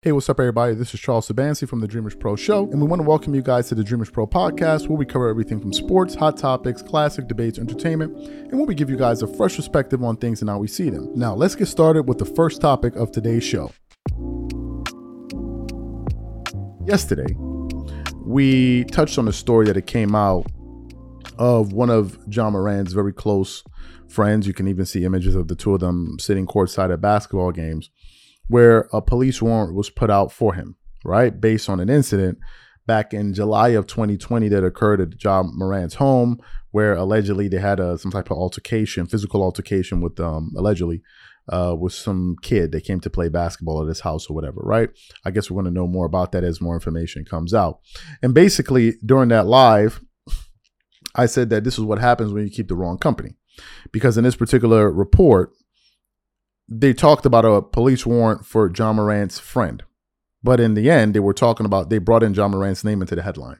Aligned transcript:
Hey, 0.00 0.12
what's 0.12 0.28
up, 0.28 0.38
everybody? 0.38 0.74
This 0.74 0.94
is 0.94 1.00
Charles 1.00 1.28
Sabansi 1.28 1.68
from 1.68 1.80
the 1.80 1.88
Dreamers 1.88 2.14
Pro 2.14 2.36
Show, 2.36 2.70
and 2.70 2.80
we 2.80 2.86
want 2.86 3.00
to 3.00 3.04
welcome 3.04 3.34
you 3.34 3.42
guys 3.42 3.68
to 3.68 3.74
the 3.74 3.82
Dreamers 3.82 4.08
Pro 4.08 4.28
podcast, 4.28 4.86
where 4.86 4.96
we 4.96 5.04
cover 5.04 5.28
everything 5.28 5.58
from 5.58 5.72
sports, 5.72 6.14
hot 6.14 6.36
topics, 6.36 6.82
classic 6.82 7.26
debates, 7.26 7.58
entertainment, 7.58 8.16
and 8.16 8.52
where 8.52 8.64
we 8.64 8.76
give 8.76 8.88
you 8.88 8.96
guys 8.96 9.22
a 9.22 9.26
fresh 9.26 9.56
perspective 9.56 10.04
on 10.04 10.16
things 10.16 10.40
and 10.40 10.48
how 10.48 10.58
we 10.58 10.68
see 10.68 10.88
them. 10.88 11.10
Now, 11.16 11.34
let's 11.34 11.56
get 11.56 11.66
started 11.66 12.02
with 12.04 12.18
the 12.18 12.24
first 12.26 12.60
topic 12.60 12.94
of 12.94 13.10
today's 13.10 13.42
show. 13.42 13.72
Yesterday, 16.86 17.34
we 18.24 18.84
touched 18.92 19.18
on 19.18 19.26
a 19.26 19.32
story 19.32 19.66
that 19.66 19.76
it 19.76 19.88
came 19.88 20.14
out 20.14 20.46
of 21.38 21.72
one 21.72 21.90
of 21.90 22.16
Ja 22.30 22.48
Morant's 22.50 22.92
very 22.92 23.12
close 23.12 23.64
friends. 24.06 24.46
You 24.46 24.54
can 24.54 24.68
even 24.68 24.86
see 24.86 25.04
images 25.04 25.34
of 25.34 25.48
the 25.48 25.56
two 25.56 25.74
of 25.74 25.80
them 25.80 26.20
sitting 26.20 26.46
courtside 26.46 26.92
at 26.92 27.00
basketball 27.00 27.50
games 27.50 27.90
where 28.48 28.88
a 28.92 29.00
police 29.00 29.40
warrant 29.40 29.74
was 29.74 29.90
put 29.90 30.10
out 30.10 30.32
for 30.32 30.54
him, 30.54 30.76
right? 31.04 31.40
Based 31.40 31.68
on 31.68 31.80
an 31.80 31.88
incident 31.88 32.38
back 32.86 33.12
in 33.12 33.34
July 33.34 33.68
of 33.68 33.86
2020 33.86 34.48
that 34.48 34.64
occurred 34.64 35.00
at 35.00 35.22
Ja 35.22 35.42
Morant's 35.42 35.96
home, 35.96 36.40
where 36.70 36.94
allegedly 36.94 37.48
they 37.48 37.58
had 37.58 37.78
a, 37.80 37.98
some 37.98 38.10
type 38.10 38.30
of 38.30 38.38
altercation, 38.38 39.06
physical 39.06 39.42
altercation 39.42 40.00
with, 40.00 40.18
um, 40.18 40.52
allegedly, 40.56 41.02
uh, 41.50 41.74
with 41.78 41.92
some 41.92 42.36
kid 42.42 42.72
that 42.72 42.84
came 42.84 43.00
to 43.00 43.10
play 43.10 43.28
basketball 43.28 43.82
at 43.82 43.88
his 43.88 44.00
house 44.00 44.28
or 44.28 44.34
whatever, 44.34 44.60
right? 44.62 44.90
I 45.24 45.30
guess 45.30 45.50
we're 45.50 45.60
going 45.62 45.72
to 45.72 45.78
know 45.78 45.86
more 45.86 46.06
about 46.06 46.32
that 46.32 46.44
as 46.44 46.60
more 46.60 46.74
information 46.74 47.24
comes 47.24 47.54
out. 47.54 47.80
And 48.22 48.34
basically, 48.34 48.94
during 49.04 49.28
that 49.30 49.46
live, 49.46 50.00
I 51.14 51.26
said 51.26 51.50
that 51.50 51.64
this 51.64 51.78
is 51.78 51.84
what 51.84 51.98
happens 51.98 52.32
when 52.32 52.44
you 52.44 52.50
keep 52.50 52.68
the 52.68 52.76
wrong 52.76 52.98
company. 52.98 53.34
Because 53.92 54.16
in 54.16 54.24
this 54.24 54.36
particular 54.36 54.90
report, 54.90 55.52
they 56.68 56.92
talked 56.92 57.24
about 57.24 57.44
a 57.44 57.62
police 57.62 58.04
warrant 58.04 58.44
for 58.44 58.70
Ja 58.76 58.92
Morant's 58.92 59.38
friend. 59.38 59.82
But 60.42 60.60
in 60.60 60.74
the 60.74 60.90
end, 60.90 61.14
they 61.14 61.20
were 61.20 61.34
talking 61.34 61.66
about, 61.66 61.90
they 61.90 61.98
brought 61.98 62.22
in 62.22 62.34
Ja 62.34 62.46
Morant's 62.46 62.84
name 62.84 63.00
into 63.00 63.16
the 63.16 63.22
headline. 63.22 63.58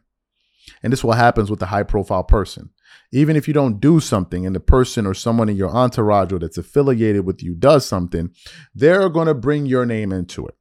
And 0.83 0.92
this 0.92 1.00
is 1.00 1.05
what 1.05 1.17
happens 1.17 1.50
with 1.50 1.62
a 1.62 1.67
high 1.67 1.83
profile 1.83 2.23
person. 2.23 2.70
Even 3.11 3.37
if 3.37 3.48
you 3.48 3.55
don't 3.55 3.81
do 3.81 4.00
something 4.00 4.45
and 4.47 4.55
the 4.55 4.61
person 4.61 5.06
or 5.06 5.15
someone 5.15 5.48
in 5.48 5.56
your 5.56 5.70
entourage 5.70 6.33
or 6.33 6.39
that's 6.39 6.59
affiliated 6.59 7.25
with 7.25 7.42
you 7.42 7.55
does 7.55 7.87
something, 7.87 8.31
they're 8.75 9.09
going 9.09 9.27
to 9.27 9.34
bring 9.34 9.65
your 9.67 9.87
name 9.87 10.12
into 10.12 10.47
it. 10.47 10.55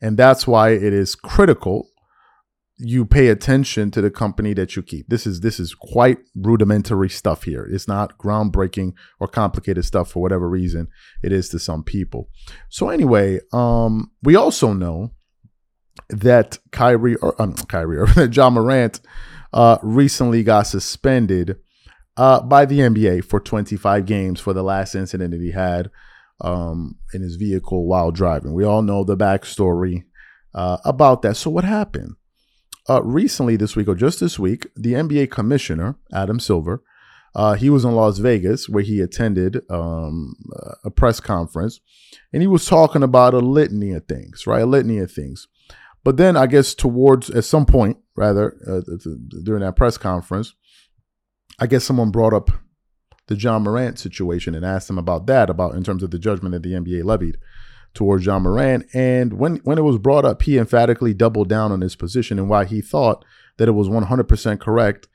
And 0.00 0.16
that's 0.16 0.46
why 0.46 0.70
it 0.70 0.92
is 0.92 1.14
critical 1.14 1.88
you 2.78 3.04
pay 3.04 3.28
attention 3.28 3.90
to 3.90 4.00
the 4.00 4.10
company 4.10 4.54
that 4.54 4.76
you 4.76 4.82
keep. 4.82 5.08
This 5.08 5.26
is 5.26 5.40
this 5.40 5.58
is 5.58 5.74
quite 5.74 6.18
rudimentary 6.36 7.08
stuff 7.08 7.42
here. 7.42 7.68
It's 7.70 7.88
not 7.88 8.18
groundbreaking 8.18 8.92
or 9.18 9.26
complicated 9.26 9.84
stuff 9.84 10.12
for 10.12 10.22
whatever 10.22 10.48
reason 10.48 10.88
it 11.22 11.32
is 11.32 11.48
to 11.50 11.58
some 11.58 11.82
people. 11.82 12.28
So 12.68 12.88
anyway, 12.88 13.40
um, 13.52 14.12
we 14.22 14.36
also 14.36 14.72
know 14.72 15.12
that 16.08 16.58
Kyrie 16.70 17.16
or 17.16 17.40
um, 17.42 17.54
Kyrie 17.54 17.98
or 17.98 18.08
Ja 18.32 18.48
Morant 18.50 19.00
uh, 19.52 19.78
recently 19.82 20.44
got 20.44 20.68
suspended 20.68 21.56
uh, 22.16 22.40
by 22.42 22.64
the 22.64 22.80
NBA 22.80 23.24
for 23.24 23.40
25 23.40 24.06
games 24.06 24.40
for 24.40 24.52
the 24.52 24.62
last 24.62 24.94
incident 24.94 25.32
that 25.32 25.40
he 25.40 25.50
had 25.50 25.90
um, 26.40 26.96
in 27.12 27.22
his 27.22 27.36
vehicle 27.36 27.86
while 27.86 28.12
driving. 28.12 28.52
We 28.52 28.64
all 28.64 28.82
know 28.82 29.04
the 29.04 29.16
backstory 29.16 30.04
uh, 30.54 30.78
about 30.84 31.22
that. 31.22 31.36
So 31.36 31.50
what 31.50 31.64
happened? 31.64 32.14
Uh, 32.88 33.02
recently 33.02 33.56
this 33.56 33.76
week 33.76 33.86
or 33.86 33.94
just 33.94 34.18
this 34.18 34.38
week, 34.38 34.66
the 34.74 34.94
NBA 34.94 35.30
commissioner, 35.30 35.96
Adam 36.12 36.40
Silver, 36.40 36.82
uh, 37.34 37.54
he 37.54 37.68
was 37.68 37.84
in 37.84 37.92
Las 37.92 38.18
Vegas 38.18 38.68
where 38.68 38.82
he 38.82 39.00
attended 39.00 39.60
um, 39.70 40.34
a 40.82 40.90
press 40.90 41.20
conference 41.20 41.80
and 42.32 42.42
he 42.42 42.46
was 42.46 42.64
talking 42.64 43.02
about 43.02 43.34
a 43.34 43.38
litany 43.40 43.92
of 43.92 44.06
things, 44.06 44.46
right? 44.46 44.62
A 44.62 44.66
litany 44.66 44.98
of 44.98 45.12
things. 45.12 45.46
But 46.02 46.16
then 46.16 46.36
I 46.36 46.46
guess 46.46 46.74
towards, 46.74 47.28
at 47.30 47.44
some 47.44 47.66
point, 47.66 47.98
rather, 48.16 48.56
uh, 48.66 48.80
during 49.44 49.60
that 49.60 49.76
press 49.76 49.98
conference, 49.98 50.54
I 51.58 51.66
guess 51.66 51.84
someone 51.84 52.10
brought 52.10 52.32
up 52.32 52.50
the 53.26 53.36
Ja 53.36 53.58
Morant 53.58 53.98
situation 53.98 54.54
and 54.54 54.64
asked 54.64 54.88
him 54.88 54.98
about 54.98 55.26
that, 55.26 55.50
about 55.50 55.74
in 55.74 55.84
terms 55.84 56.02
of 56.02 56.10
the 56.10 56.18
judgment 56.18 56.52
that 56.52 56.62
the 56.62 56.72
NBA 56.72 57.04
levied 57.04 57.36
towards 57.94 58.26
Ja 58.26 58.38
Morant. 58.38 58.86
And 58.94 59.34
when, 59.34 59.56
when 59.64 59.78
it 59.78 59.82
was 59.82 59.98
brought 59.98 60.24
up, 60.24 60.42
he 60.42 60.58
emphatically 60.58 61.14
doubled 61.14 61.48
down 61.48 61.72
on 61.72 61.80
his 61.80 61.96
position 61.96 62.38
and 62.38 62.48
why 62.48 62.64
he 62.64 62.80
thought 62.80 63.24
that 63.56 63.68
it 63.68 63.72
was 63.72 63.88
100% 63.88 64.60
correct 64.60 65.08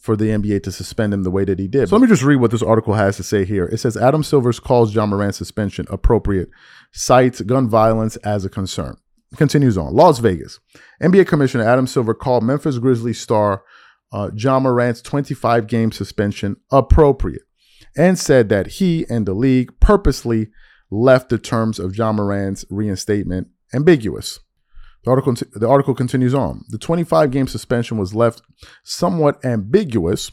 for 0.00 0.16
the 0.16 0.26
NBA 0.26 0.62
to 0.62 0.72
suspend 0.72 1.14
him 1.14 1.22
the 1.22 1.30
way 1.30 1.44
that 1.44 1.58
he 1.58 1.66
did. 1.66 1.88
So 1.88 1.96
let 1.96 2.02
me 2.02 2.08
just 2.08 2.22
read 2.22 2.36
what 2.36 2.50
this 2.50 2.62
article 2.62 2.94
has 2.94 3.16
to 3.16 3.22
say 3.22 3.44
here. 3.44 3.66
It 3.66 3.78
says 3.78 3.96
Adam 3.96 4.22
Silvers 4.22 4.60
calls 4.60 4.94
Ja 4.94 5.06
Morant's 5.06 5.38
suspension 5.38 5.86
appropriate, 5.90 6.50
cites 6.92 7.40
gun 7.40 7.68
violence 7.68 8.16
as 8.16 8.44
a 8.44 8.50
concern. 8.50 8.96
Continues 9.36 9.76
on. 9.76 9.94
Las 9.94 10.20
Vegas. 10.20 10.58
NBA 11.02 11.26
Commissioner 11.26 11.64
Adam 11.64 11.86
Silver 11.86 12.14
called 12.14 12.44
Memphis 12.44 12.78
Grizzlies 12.78 13.20
star 13.20 13.62
uh, 14.12 14.30
Ja 14.34 14.58
Morant's 14.58 15.02
25 15.02 15.66
game 15.66 15.92
suspension 15.92 16.56
appropriate 16.70 17.42
and 17.96 18.18
said 18.18 18.48
that 18.48 18.66
he 18.66 19.04
and 19.10 19.26
the 19.26 19.34
league 19.34 19.78
purposely 19.80 20.48
left 20.90 21.28
the 21.28 21.38
terms 21.38 21.78
of 21.78 21.96
Ja 21.96 22.12
Morant's 22.12 22.64
reinstatement 22.70 23.48
ambiguous. 23.74 24.40
The 25.04 25.10
article, 25.10 25.34
the 25.52 25.68
article 25.68 25.94
continues 25.94 26.34
on. 26.34 26.64
The 26.68 26.78
25 26.78 27.30
game 27.30 27.46
suspension 27.46 27.98
was 27.98 28.14
left 28.14 28.42
somewhat 28.82 29.44
ambiguous 29.44 30.32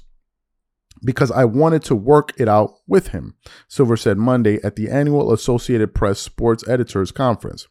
because 1.03 1.31
I 1.31 1.45
wanted 1.45 1.83
to 1.85 1.95
work 1.95 2.33
it 2.37 2.47
out 2.47 2.75
with 2.87 3.09
him, 3.09 3.35
Silver 3.67 3.97
said 3.97 4.17
Monday 4.17 4.59
at 4.63 4.75
the 4.75 4.89
annual 4.89 5.31
Associated 5.31 5.93
Press 5.93 6.19
Sports 6.19 6.67
Editors 6.67 7.11
Conference. 7.11 7.67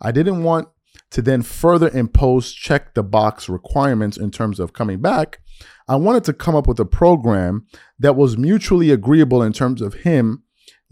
I 0.00 0.12
didn't 0.12 0.42
want 0.44 0.68
to 1.10 1.22
then 1.22 1.42
further 1.42 1.88
impose 1.90 2.52
check 2.52 2.94
the 2.94 3.02
box 3.02 3.48
requirements 3.48 4.16
in 4.16 4.30
terms 4.30 4.60
of 4.60 4.72
coming 4.72 5.00
back. 5.00 5.40
I 5.88 5.96
wanted 5.96 6.24
to 6.24 6.32
come 6.32 6.54
up 6.54 6.66
with 6.66 6.78
a 6.80 6.84
program 6.84 7.66
that 7.98 8.16
was 8.16 8.36
mutually 8.36 8.90
agreeable 8.90 9.42
in 9.42 9.52
terms 9.52 9.80
of 9.80 9.94
him 9.94 10.42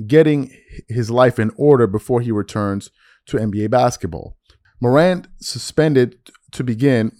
getting 0.06 0.50
his 0.88 1.10
life 1.10 1.38
in 1.38 1.50
order 1.56 1.87
before 1.87 2.21
he 2.21 2.32
returns 2.32 2.91
to 3.27 3.37
NBA 3.37 3.71
basketball. 3.71 4.37
Morant 4.81 5.28
suspended 5.41 6.16
to 6.53 6.65
begin 6.65 7.12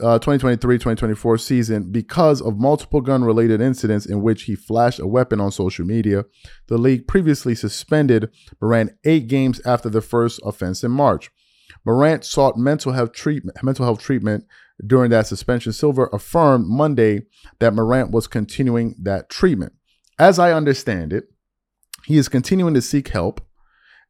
uh, 0.00 0.18
2023-2024 0.20 1.40
season 1.40 1.90
because 1.90 2.40
of 2.40 2.58
multiple 2.58 3.00
gun-related 3.00 3.60
incidents 3.60 4.06
in 4.06 4.22
which 4.22 4.44
he 4.44 4.54
flashed 4.54 5.00
a 5.00 5.06
weapon 5.06 5.40
on 5.40 5.50
social 5.50 5.84
media. 5.84 6.24
The 6.68 6.78
league 6.78 7.08
previously 7.08 7.54
suspended 7.54 8.30
Morant 8.60 8.92
eight 9.04 9.26
games 9.26 9.60
after 9.66 9.88
the 9.88 10.00
first 10.00 10.40
offense 10.44 10.84
in 10.84 10.92
March. 10.92 11.30
Morant 11.84 12.24
sought 12.24 12.56
mental 12.56 12.92
health 12.92 13.12
treatment, 13.12 13.58
mental 13.62 13.84
health 13.84 14.00
treatment 14.00 14.44
during 14.86 15.10
that 15.10 15.26
suspension. 15.26 15.72
Silver 15.72 16.08
affirmed 16.12 16.66
Monday 16.66 17.22
that 17.58 17.74
Morant 17.74 18.10
was 18.10 18.26
continuing 18.26 18.94
that 19.02 19.28
treatment. 19.28 19.72
As 20.18 20.38
I 20.38 20.52
understand 20.52 21.12
it, 21.12 21.24
he 22.08 22.16
is 22.16 22.30
continuing 22.30 22.72
to 22.72 22.80
seek 22.80 23.08
help. 23.08 23.38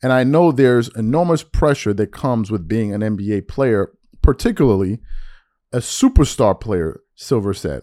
And 0.05 0.13
I 0.13 0.23
know 0.23 0.53
there's 0.53 0.89
enormous 0.95 1.43
pressure 1.43 1.93
that 1.95 2.13
comes 2.13 2.49
with 2.49 2.69
being 2.69 2.95
an 2.95 3.01
NBA 3.01 3.49
player, 3.49 3.91
particularly 4.23 5.01
a 5.73 5.79
superstar 5.79 6.59
player, 6.59 7.01
Silver 7.17 7.53
said. 7.53 7.83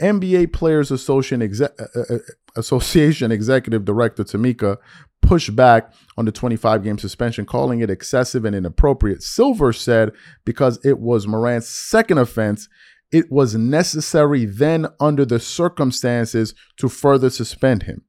NBA 0.00 0.54
Players 0.54 0.90
Association, 0.90 1.42
uh, 1.42 1.84
uh, 1.94 2.14
uh, 2.14 2.18
Association 2.56 3.30
Executive 3.30 3.84
Director 3.84 4.24
Tamika 4.24 4.78
pushed 5.20 5.54
back 5.54 5.92
on 6.16 6.24
the 6.24 6.32
25 6.32 6.82
game 6.82 6.96
suspension, 6.96 7.44
calling 7.44 7.80
it 7.80 7.90
excessive 7.90 8.46
and 8.46 8.56
inappropriate. 8.56 9.22
Silver 9.22 9.74
said 9.74 10.12
because 10.46 10.82
it 10.82 10.98
was 10.98 11.26
Morant's 11.26 11.68
second 11.68 12.16
offense, 12.16 12.70
it 13.12 13.30
was 13.30 13.54
necessary 13.54 14.46
then 14.46 14.86
under 14.98 15.26
the 15.26 15.38
circumstances 15.38 16.54
to 16.78 16.88
further 16.88 17.28
suspend 17.28 17.82
him. 17.82 18.04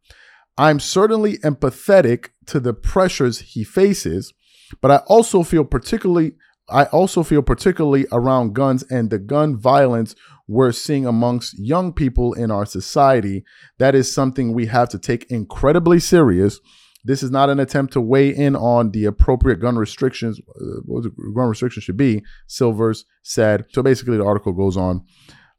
I'm 0.58 0.80
certainly 0.80 1.38
empathetic 1.40 2.30
to 2.48 2.60
the 2.60 2.74
pressures 2.74 3.40
he 3.40 3.64
faces, 3.64 4.34
but 4.82 4.92
I 4.92 4.98
also 5.08 5.44
feel 5.44 5.64
particularly 5.64 6.34
I 6.70 6.86
also 6.86 7.24
feel 7.24 7.42
particularly 7.42 8.06
around 8.12 8.54
guns 8.54 8.84
and 8.84 9.10
the 9.10 9.20
gun 9.20 9.58
violence 9.58 10.16
we're 10.48 10.72
seeing 10.72 11.06
amongst 11.06 11.60
young 11.60 11.92
people 11.92 12.34
in 12.34 12.52
our 12.52 12.66
society. 12.66 13.44
That 13.80 13.96
is 13.96 14.14
something 14.14 14.54
we 14.54 14.68
have 14.68 14.90
to 14.90 15.00
take 15.00 15.30
incredibly 15.30 16.00
serious. 16.00 16.60
This 17.04 17.22
is 17.22 17.32
not 17.32 17.50
an 17.50 17.60
attempt 17.60 17.94
to 17.94 18.02
weigh 18.02 18.30
in 18.30 18.56
on 18.56 18.92
the 18.92 19.06
appropriate 19.06 19.60
gun 19.60 19.76
restrictions, 19.76 20.40
uh, 20.40 20.82
what 20.86 21.04
the 21.04 21.10
gun 21.36 21.50
restrictions 21.50 21.84
should 21.84 21.98
be, 21.98 22.24
Silvers 22.48 23.06
said. 23.24 23.66
So 23.74 23.84
basically, 23.84 24.18
the 24.18 24.26
article 24.26 24.54
goes 24.54 24.78
on 24.78 25.06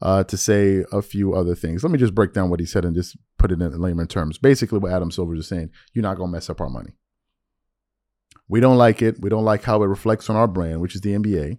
uh, 0.02 0.24
to 0.24 0.36
say 0.36 0.84
a 0.92 1.02
few 1.02 1.34
other 1.34 1.54
things. 1.54 1.82
Let 1.82 1.90
me 1.90 1.98
just 1.98 2.14
break 2.14 2.32
down 2.32 2.50
what 2.50 2.60
he 2.60 2.66
said 2.66 2.84
and 2.84 2.94
just 2.94 3.16
put 3.38 3.52
it 3.52 3.60
in 3.60 3.80
layman 3.80 4.06
terms. 4.06 4.38
Basically, 4.38 4.78
what 4.78 4.92
Adam 4.92 5.10
Silver 5.10 5.34
is 5.34 5.48
saying, 5.48 5.70
you're 5.92 6.02
not 6.02 6.16
to 6.16 6.26
mess 6.26 6.50
up 6.50 6.60
our 6.60 6.70
money. 6.70 6.92
We 8.48 8.60
don't 8.60 8.76
like 8.76 9.00
it. 9.00 9.20
We 9.20 9.30
don't 9.30 9.44
like 9.44 9.62
how 9.62 9.82
it 9.82 9.86
reflects 9.86 10.28
on 10.28 10.36
our 10.36 10.46
brand, 10.46 10.80
which 10.80 10.94
is 10.94 11.00
the 11.00 11.14
NBA. 11.14 11.58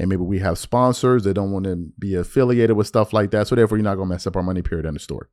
And 0.00 0.08
maybe 0.08 0.22
we 0.22 0.38
have 0.38 0.58
sponsors 0.58 1.24
that 1.24 1.34
don't 1.34 1.50
want 1.50 1.64
to 1.64 1.90
be 1.98 2.14
affiliated 2.14 2.76
with 2.76 2.86
stuff 2.86 3.12
like 3.12 3.30
that. 3.32 3.48
So 3.48 3.54
therefore, 3.54 3.78
you're 3.78 3.84
not 3.84 3.96
to 3.96 4.04
mess 4.04 4.26
up 4.26 4.36
our 4.36 4.42
money, 4.42 4.62
period, 4.62 4.86
in 4.86 4.94
the 4.94 5.00
store. 5.00 5.28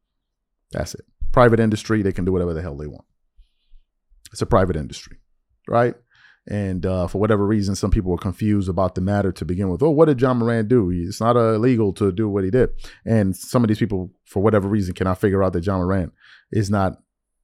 That's 0.71 0.95
it. 0.95 1.05
Private 1.31 1.59
industry, 1.59 2.01
they 2.01 2.11
can 2.11 2.25
do 2.25 2.31
whatever 2.31 2.53
the 2.53 2.61
hell 2.61 2.75
they 2.75 2.87
want. 2.87 3.05
It's 4.31 4.41
a 4.41 4.47
private 4.47 4.75
industry, 4.75 5.17
right? 5.67 5.95
And 6.47 6.85
uh, 6.85 7.07
for 7.07 7.17
whatever 7.19 7.45
reason, 7.45 7.75
some 7.75 7.89
people 7.89 8.11
were 8.11 8.17
confused 8.17 8.69
about 8.69 8.93
the 8.93 9.01
matter 9.01 9.31
to 9.31 9.45
begin 9.45 9.69
with. 9.69 9.81
Oh, 9.81 9.89
what 9.89 10.05
did 10.05 10.21
Ja 10.21 10.33
Morant 10.33 10.67
do? 10.67 10.91
It's 10.91 11.19
not 11.19 11.35
illegal 11.35 11.91
to 11.93 12.11
do 12.11 12.29
what 12.29 12.43
he 12.43 12.51
did. 12.51 12.69
And 13.03 13.35
some 13.35 13.63
of 13.63 13.67
these 13.67 13.79
people, 13.79 14.11
for 14.25 14.43
whatever 14.43 14.67
reason, 14.67 14.93
cannot 14.93 15.19
figure 15.19 15.43
out 15.43 15.53
that 15.53 15.65
Ja 15.65 15.77
Morant 15.77 16.13
is 16.51 16.69
not 16.69 16.97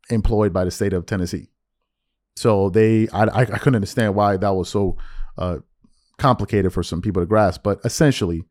employed 0.09 0.53
by 0.53 0.65
the 0.65 0.71
state 0.71 0.93
of 0.93 1.05
Tennessee. 1.07 1.49
So 2.35 2.69
they, 2.69 3.07
I, 3.09 3.23
I 3.23 3.45
couldn't 3.45 3.75
understand 3.75 4.15
why 4.15 4.37
that 4.37 4.53
was 4.53 4.69
so 4.69 4.97
uh, 5.37 5.57
complicated 6.17 6.71
for 6.71 6.83
some 6.83 7.01
people 7.01 7.21
to 7.21 7.25
grasp. 7.25 7.63
But 7.63 7.79
essentially, 7.83 8.45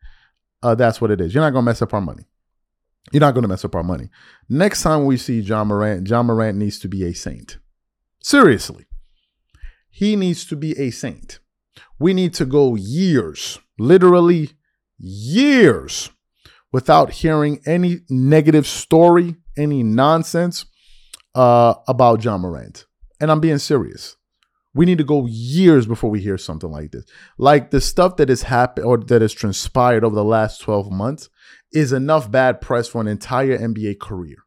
uh, 0.62 0.75
that's 0.75 1.00
what 1.00 1.11
it 1.11 1.20
is. 1.20 1.35
You're 1.35 1.44
not 1.44 1.53
gonna 1.53 1.64
mess 1.64 1.82
up 1.82 1.94
our 1.94 2.00
money. 2.00 2.25
You're 3.12 3.20
not 3.20 3.35
gonna 3.35 3.49
mess 3.49 3.64
up 3.64 3.75
our 3.75 3.82
money. 3.82 4.11
Next 4.49 4.82
time 4.82 5.06
we 5.06 5.17
see 5.17 5.41
Ja 5.41 5.64
Morant, 5.64 6.08
Ja 6.08 6.23
Morant 6.23 6.58
needs 6.58 6.79
to 6.81 6.88
be 6.88 7.05
a 7.05 7.14
saint. 7.14 7.58
Seriously, 8.23 8.87
he 9.90 10.16
needs 10.16 10.44
to 10.46 10.56
be 10.56 10.78
a 10.78 10.90
saint. 10.90 11.40
We 11.98 12.14
need 12.14 12.32
to 12.34 12.46
go 12.46 12.76
years, 12.76 13.58
literally 13.78 14.50
years, 14.98 16.10
without 16.72 17.10
hearing 17.10 17.60
any 17.66 18.00
negative 18.08 18.66
story, 18.66 19.37
any 19.56 19.82
nonsense 19.82 20.66
uh, 21.34 21.75
about 21.88 22.25
Ja 22.25 22.38
Morant. 22.38 22.87
And 23.20 23.31
I'm 23.31 23.40
being 23.40 23.58
serious. 23.58 24.16
We 24.72 24.87
need 24.87 24.98
to 24.98 25.04
go 25.04 25.26
years 25.26 25.84
before 25.87 26.10
we 26.10 26.20
hear 26.20 26.38
something 26.38 26.70
like 26.70 26.93
this. 26.93 27.04
Like 27.38 27.70
the 27.70 27.81
stuff 27.81 28.16
that 28.16 28.28
has 28.28 28.43
happened 28.43 28.86
or 28.86 28.98
that 28.98 29.20
has 29.20 29.32
transpired 29.32 30.04
over 30.04 30.14
the 30.14 30.25
last 30.25 30.60
12 30.60 30.93
months 30.93 31.28
is 31.72 31.93
enough 31.93 32.31
bad 32.31 32.60
press 32.60 32.88
for 32.88 33.00
an 33.00 33.08
entire 33.08 33.58
NBA 33.58 33.98
career. 33.98 34.44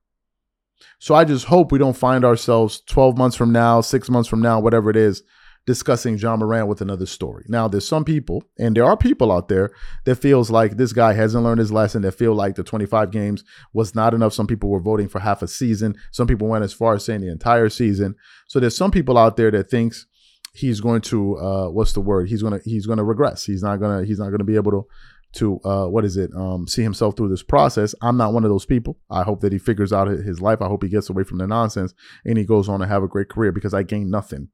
So 0.99 1.15
I 1.15 1.25
just 1.25 1.45
hope 1.45 1.71
we 1.71 1.79
don't 1.79 1.97
find 1.97 2.23
ourselves 2.23 2.81
12 2.87 3.17
months 3.17 3.35
from 3.35 3.51
now, 3.51 3.81
six 3.81 4.09
months 4.09 4.29
from 4.29 4.41
now, 4.41 4.59
whatever 4.59 4.89
it 4.89 4.95
is, 4.95 5.23
discussing 5.65 6.17
Ja 6.17 6.35
Morant 6.35 6.67
with 6.67 6.81
another 6.81 7.05
story. 7.05 7.45
Now, 7.47 7.67
there's 7.67 7.87
some 7.87 8.03
people, 8.03 8.43
and 8.57 8.75
there 8.75 8.85
are 8.85 8.97
people 8.97 9.31
out 9.31 9.47
there 9.47 9.71
that 10.05 10.15
feels 10.15 10.51
like 10.51 10.75
this 10.75 10.91
guy 10.91 11.13
hasn't 11.13 11.43
learned 11.43 11.59
his 11.59 11.71
lesson, 11.71 12.01
that 12.01 12.13
feel 12.13 12.33
like 12.33 12.55
the 12.55 12.63
25 12.63 13.11
games 13.11 13.43
was 13.71 13.95
not 13.95 14.13
enough. 14.13 14.33
Some 14.33 14.47
people 14.47 14.69
were 14.69 14.81
voting 14.81 15.07
for 15.07 15.19
half 15.19 15.41
a 15.41 15.47
season. 15.47 15.95
Some 16.11 16.27
people 16.27 16.47
went 16.47 16.65
as 16.65 16.73
far 16.73 16.95
as 16.95 17.05
saying 17.05 17.21
the 17.21 17.31
entire 17.31 17.69
season. 17.69 18.15
So 18.47 18.59
there's 18.59 18.75
some 18.75 18.91
people 18.91 19.17
out 19.17 19.37
there 19.37 19.51
that 19.51 19.69
thinks 19.69 20.05
he's 20.53 20.79
going 20.79 21.01
to 21.01 21.37
uh, 21.37 21.69
what's 21.69 21.93
the 21.93 22.01
word? 22.01 22.29
He's 22.29 22.43
gonna 22.43 22.59
he's 22.63 22.85
gonna 22.85 23.03
regress. 23.03 23.43
He's 23.43 23.63
not 23.63 23.77
gonna 23.77 24.05
he's 24.05 24.19
not 24.19 24.29
gonna 24.29 24.43
be 24.43 24.55
able 24.55 24.71
to 24.71 24.87
to 25.33 25.59
uh, 25.63 25.87
what 25.87 26.05
is 26.05 26.17
it? 26.17 26.31
Um, 26.35 26.67
see 26.67 26.83
himself 26.83 27.17
through 27.17 27.29
this 27.29 27.43
process. 27.43 27.95
I'm 28.01 28.17
not 28.17 28.33
one 28.33 28.43
of 28.43 28.49
those 28.49 28.65
people. 28.65 28.99
I 29.09 29.23
hope 29.23 29.41
that 29.41 29.51
he 29.51 29.59
figures 29.59 29.91
out 29.91 30.07
his 30.07 30.41
life. 30.41 30.61
I 30.61 30.67
hope 30.67 30.83
he 30.83 30.89
gets 30.89 31.09
away 31.09 31.23
from 31.23 31.39
the 31.39 31.47
nonsense 31.47 31.93
and 32.25 32.37
he 32.37 32.45
goes 32.45 32.69
on 32.69 32.79
to 32.79 32.87
have 32.87 33.03
a 33.03 33.07
great 33.07 33.29
career 33.29 33.51
because 33.51 33.73
I 33.73 33.83
gained 33.83 34.11
nothing 34.11 34.49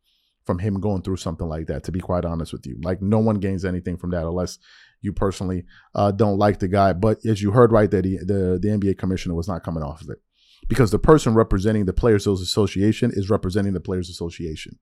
from 0.46 0.60
him 0.60 0.80
going 0.80 1.02
through 1.02 1.18
something 1.18 1.48
like 1.48 1.68
that. 1.68 1.84
To 1.84 1.92
be 1.92 2.00
quite 2.00 2.26
honest 2.26 2.54
with 2.54 2.66
you, 2.66 2.80
like 2.82 3.02
no 3.02 3.20
one 3.20 3.40
gains 3.40 3.66
anything 3.66 3.98
from 3.98 4.12
that 4.12 4.26
unless 4.26 4.58
you 5.02 5.14
personally 5.14 5.66
uh, 5.96 6.12
don't 6.12 6.38
like 6.38 6.60
the 6.60 6.68
guy. 6.68 6.94
But 6.94 7.26
as 7.26 7.42
you 7.42 7.52
heard 7.52 7.72
right, 7.72 7.92
that 7.92 8.06
he, 8.06 8.18
the 8.18 8.58
the 8.62 8.70
NBA 8.70 8.98
commissioner 8.98 9.36
was 9.36 9.48
not 9.48 9.64
coming 9.64 9.84
off 9.84 10.02
of 10.02 10.10
it 10.10 10.20
because 10.68 10.92
the 10.92 11.00
person 11.00 11.34
representing 11.34 11.86
the 11.86 11.94
Players 11.94 12.26
Association 12.26 13.12
is 13.14 13.30
representing 13.30 13.74
the 13.74 13.80
Players 13.80 14.10
Association. 14.10 14.80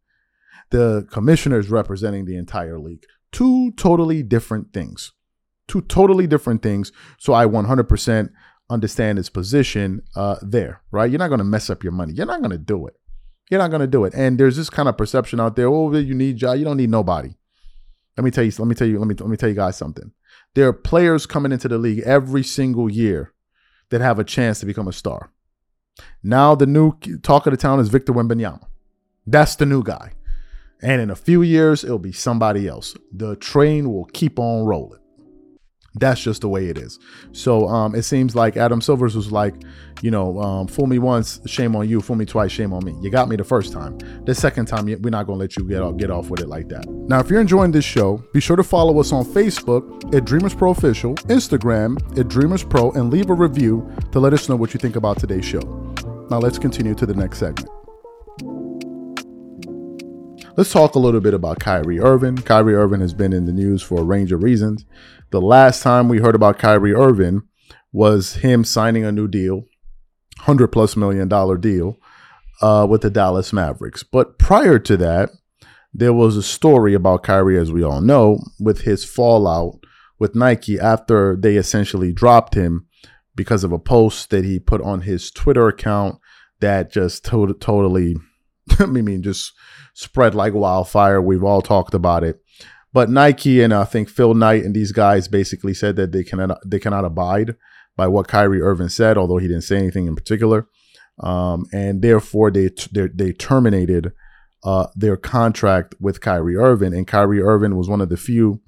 The 0.70 1.08
commissioner 1.12 1.60
is 1.60 1.70
representing 1.70 2.26
the 2.26 2.36
entire 2.36 2.80
league. 2.80 3.06
Two 3.32 3.72
totally 3.72 4.22
different 4.22 4.74
things. 4.74 5.14
Two 5.68 5.81
totally 5.81 6.28
different 6.28 6.62
things. 6.62 6.92
So 7.18 7.34
I 7.34 7.46
100% 7.46 8.30
understand 8.69 9.18
his 9.18 9.30
position 9.30 10.02
uh, 10.16 10.38
there, 10.42 10.81
right? 10.92 11.10
You're 11.10 11.19
not 11.19 11.30
going 11.30 11.40
to 11.40 11.44
mess 11.44 11.69
up 11.69 11.84
your 11.84 11.94
money. 11.94 12.14
You're 12.14 12.25
not 12.25 12.40
going 12.40 12.52
to 12.52 12.58
do 12.58 12.88
it. 12.88 12.96
You're 13.50 13.62
not 13.62 13.69
going 13.69 13.81
to 13.81 13.88
do 13.88 14.04
it. 14.04 14.14
And 14.14 14.38
there's 14.38 14.58
this 14.58 14.69
kind 14.69 14.90
of 14.90 14.98
perception 14.98 15.40
out 15.40 15.56
there. 15.56 15.68
Oh, 15.68 15.94
you 15.94 16.14
need 16.14 16.42
Ja. 16.42 16.54
You 16.54 16.66
don't 16.66 16.78
need 16.78 16.90
nobody. 16.90 17.36
Let 18.18 18.24
me 18.24 18.31
tell 18.31 18.44
you. 18.44 18.52
Let 18.58 18.68
me 18.68 18.75
tell 18.75 18.88
you. 18.88 19.00
Let 19.00 19.08
me 19.08 19.16
let 19.16 19.30
me 19.30 19.38
tell 19.38 19.50
you 19.50 19.56
guys 19.56 19.78
something. 19.78 20.12
There 20.56 20.68
are 20.68 20.74
players 20.74 21.25
coming 21.25 21.52
into 21.52 21.68
the 21.68 21.78
league 21.78 22.00
every 22.00 22.44
single 22.44 22.90
year 22.90 23.34
that 23.90 24.02
have 24.02 24.20
a 24.20 24.24
chance 24.24 24.60
to 24.60 24.66
become 24.66 24.88
a 24.88 24.94
star. 24.94 25.31
Now 26.24 26.56
the 26.56 26.66
new 26.66 26.98
talk 27.22 27.48
of 27.48 27.52
the 27.52 27.58
town 27.58 27.80
is 27.80 27.90
Victor 27.90 28.13
Wembanyama. 28.13 28.66
That's 29.25 29.56
the 29.56 29.66
new 29.66 29.84
guy. 29.84 30.13
And 30.81 31.02
in 31.02 31.10
a 31.10 31.16
few 31.16 31.42
years, 31.42 31.84
it'll 31.84 32.00
be 32.00 32.12
somebody 32.12 32.68
else. 32.68 32.96
The 33.12 33.36
train 33.36 33.92
will 33.92 34.06
keep 34.06 34.40
on 34.40 34.66
rolling. 34.66 35.00
That's 36.00 36.22
just 36.22 36.42
the 36.42 36.50
way 36.50 36.68
it 36.68 36.78
is. 36.78 37.00
So 37.32 37.68
um, 37.68 37.96
it 37.96 38.04
seems 38.04 38.36
like 38.36 38.58
Adam 38.58 38.82
Silvers 38.82 39.16
was 39.16 39.32
like, 39.32 39.56
you 40.02 40.12
know, 40.12 40.40
um, 40.40 40.68
fool 40.68 40.88
me 40.88 41.00
once, 41.00 41.40
shame 41.46 41.76
on 41.76 41.90
you. 41.90 42.02
Fool 42.02 42.16
me 42.16 42.26
twice, 42.26 42.52
shame 42.52 42.74
on 42.74 42.86
me. 42.86 42.96
You 43.02 43.10
got 43.10 43.30
me 43.30 43.36
the 43.36 43.44
first 43.44 43.74
time. 43.74 43.98
The 44.26 44.36
second 44.36 44.68
time, 44.68 44.86
we're 44.86 45.10
not 45.10 45.26
to 45.26 45.34
let 45.34 45.58
you 45.58 45.64
get 45.64 45.82
off, 45.82 45.98
get 45.98 46.12
off 46.12 46.30
with 46.30 46.42
it 46.42 46.48
like 46.48 46.70
that. 46.70 46.88
Now, 46.88 47.20
if 47.20 47.30
you're 47.30 47.42
enjoying 47.42 47.72
this 47.72 47.86
show, 47.86 48.24
be 48.34 48.40
sure 48.40 48.56
to 48.56 48.64
follow 48.64 49.00
us 49.00 49.12
on 49.12 49.26
Facebook 49.26 50.14
at 50.14 50.26
Dreamers 50.26 50.54
Pro 50.54 50.72
Official, 50.72 51.16
Instagram 51.16 51.98
at 52.18 52.28
Dreamers 52.28 52.64
Pro, 52.64 52.92
and 52.92 53.12
leave 53.12 53.30
a 53.30 53.34
review 53.34 53.92
to 54.12 54.20
let 54.20 54.34
us 54.34 54.50
know 54.50 54.56
what 54.56 54.74
you 54.74 54.80
think 54.80 54.96
about 54.96 55.20
today's 55.20 55.46
show. 55.46 55.62
Now, 56.30 56.40
let's 56.40 56.60
continue 56.60 56.94
to 56.96 57.06
the 57.06 57.16
next 57.16 57.40
segment. 57.40 57.70
Let's 60.57 60.71
talk 60.71 60.95
a 60.95 61.00
little 61.00 61.21
bit 61.21 61.36
about 61.36 61.59
Kyrie 61.59 62.00
Irving. 62.00 62.38
Kyrie 62.38 62.74
Irving 62.74 63.00
has 63.01 63.13
been 63.13 63.31
in 63.31 63.45
the 63.45 63.54
news 63.54 63.83
for 63.83 64.00
a 64.00 64.04
range 64.04 64.31
of 64.31 64.42
reasons. 64.42 64.86
The 65.30 65.39
last 65.39 65.83
time 65.83 66.09
we 66.09 66.18
heard 66.18 66.33
about 66.33 66.57
Kyrie 66.57 66.95
Irving 66.95 67.44
was 67.92 68.38
him 68.38 68.63
signing 68.63 69.06
a 69.06 69.12
new 69.12 69.27
deal, 69.27 69.57
100 70.38 70.69
plus 70.69 70.95
million 70.95 71.27
dollar 71.27 71.59
deal 71.59 71.98
uh, 72.59 72.88
with 72.89 73.01
the 73.01 73.12
Dallas 73.12 73.54
Mavericks. 73.54 74.01
But 74.01 74.39
prior 74.39 74.80
to 74.80 74.98
that, 74.98 75.30
there 75.94 76.12
was 76.12 76.36
a 76.36 76.42
story 76.42 76.95
about 76.95 77.21
Kyrie, 77.21 77.60
as 77.60 77.71
we 77.71 77.83
all 77.83 78.01
know, 78.01 78.39
with 78.60 78.81
his 78.81 79.06
fallout 79.06 79.75
with 80.18 80.33
Nike 80.33 80.80
after 80.80 81.36
they 81.36 81.57
essentially 81.57 82.12
dropped 82.12 82.56
him 82.56 82.88
because 83.36 83.63
of 83.63 83.71
a 83.71 83.77
post 83.77 84.31
that 84.31 84.44
he 84.44 84.57
put 84.57 84.81
on 84.81 85.01
his 85.01 85.30
Twitter 85.30 85.68
account 85.68 86.18
that 86.62 86.92
just 86.92 87.25
to- 87.25 87.56
totally, 87.60 88.15
I 88.80 88.86
mean, 88.86 89.24
just 89.24 89.54
spread 89.94 90.36
like 90.36 90.54
wildfire. 90.54 91.22
We've 91.22 91.44
all 91.44 91.62
talked 91.62 91.94
about 91.94 92.24
it. 92.24 92.42
But 92.94 93.10
Nike 93.10 93.62
and 93.62 93.74
I 93.74 93.84
think 93.84 94.10
Phil 94.10 94.34
Knight 94.34 94.64
and 94.64 94.75
these 94.75 94.92
guys 94.92 95.28
basically 95.28 95.74
said 95.74 95.96
that 95.98 96.12
they 96.12 96.24
cannot 96.24 96.58
they 96.66 96.80
cannot 96.80 97.06
abide 97.06 97.56
by 97.96 98.08
what 98.08 98.28
Kyrie 98.28 98.62
Irving 98.62 98.90
said, 98.90 99.18
although 99.18 99.38
he 99.38 99.48
didn't 99.48 99.64
say 99.64 99.78
anything 99.78 100.08
in 100.08 100.16
particular, 100.16 100.68
um, 101.19 101.66
and 101.74 102.02
therefore 102.02 102.50
they 102.50 102.69
they, 102.92 103.08
they 103.14 103.34
terminated 103.34 104.14
uh, 104.64 104.88
their 104.96 105.18
contract 105.18 105.96
with 106.00 106.22
Kyrie 106.22 106.56
Irving. 106.56 106.94
And 106.94 107.08
Kyrie 107.08 107.42
Irving 107.42 107.75
was 107.75 107.90
one 107.90 108.02
of 108.02 108.10
the 108.10 108.18
few 108.18 108.62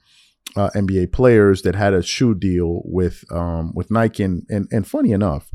uh, 0.56 0.70
NBA 0.76 1.12
players 1.12 1.62
that 1.64 1.76
had 1.76 1.94
a 1.94 2.04
shoe 2.04 2.36
deal 2.36 2.82
with 2.86 3.24
um, 3.32 3.74
with 3.74 3.92
Nike. 3.92 4.24
And, 4.24 4.46
and, 4.50 4.68
and 4.72 4.88
funny 4.88 5.12
enough, 5.12 5.50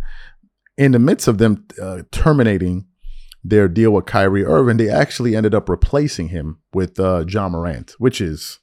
in 0.76 0.92
the 0.92 0.98
midst 0.98 1.28
of 1.28 1.38
them 1.38 1.66
uh, 1.80 2.02
terminating 2.10 2.86
their 3.44 3.68
deal 3.68 3.90
with 3.90 4.06
Kyrie 4.06 4.44
Irving, 4.44 4.78
they 4.78 4.88
actually 4.88 5.36
ended 5.36 5.54
up 5.54 5.68
replacing 5.68 6.28
him 6.28 6.58
with 6.72 6.98
uh, 6.98 7.24
Ja 7.28 7.48
Morant, 7.48 7.94
which 7.98 8.20
is, 8.20 8.58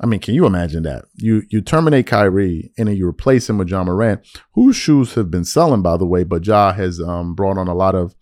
I 0.00 0.06
mean, 0.06 0.20
can 0.20 0.34
you 0.34 0.46
imagine 0.46 0.84
that? 0.84 1.06
You 1.14 1.42
you 1.50 1.60
terminate 1.60 2.06
Kyrie 2.06 2.70
and 2.78 2.86
then 2.86 2.96
you 2.96 3.08
replace 3.08 3.50
him 3.50 3.58
with 3.58 3.68
Ja 3.68 3.82
Morant, 3.82 4.24
whose 4.52 4.76
shoes 4.76 5.14
have 5.14 5.30
been 5.30 5.44
selling, 5.44 5.82
by 5.82 5.96
the 5.96 6.06
way, 6.06 6.22
but 6.22 6.46
Ja 6.46 6.72
has 6.72 7.00
um, 7.00 7.34
brought 7.34 7.58
on 7.58 7.66
a 7.66 7.74
lot 7.74 7.96
of 7.96 8.14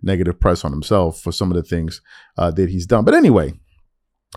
negative 0.00 0.38
press 0.38 0.64
on 0.64 0.70
himself 0.70 1.20
for 1.20 1.32
some 1.32 1.50
of 1.50 1.56
the 1.56 1.62
things 1.62 2.00
uh, 2.38 2.50
that 2.52 2.70
he's 2.70 2.86
done. 2.86 3.04
But 3.04 3.14
anyway, 3.14 3.54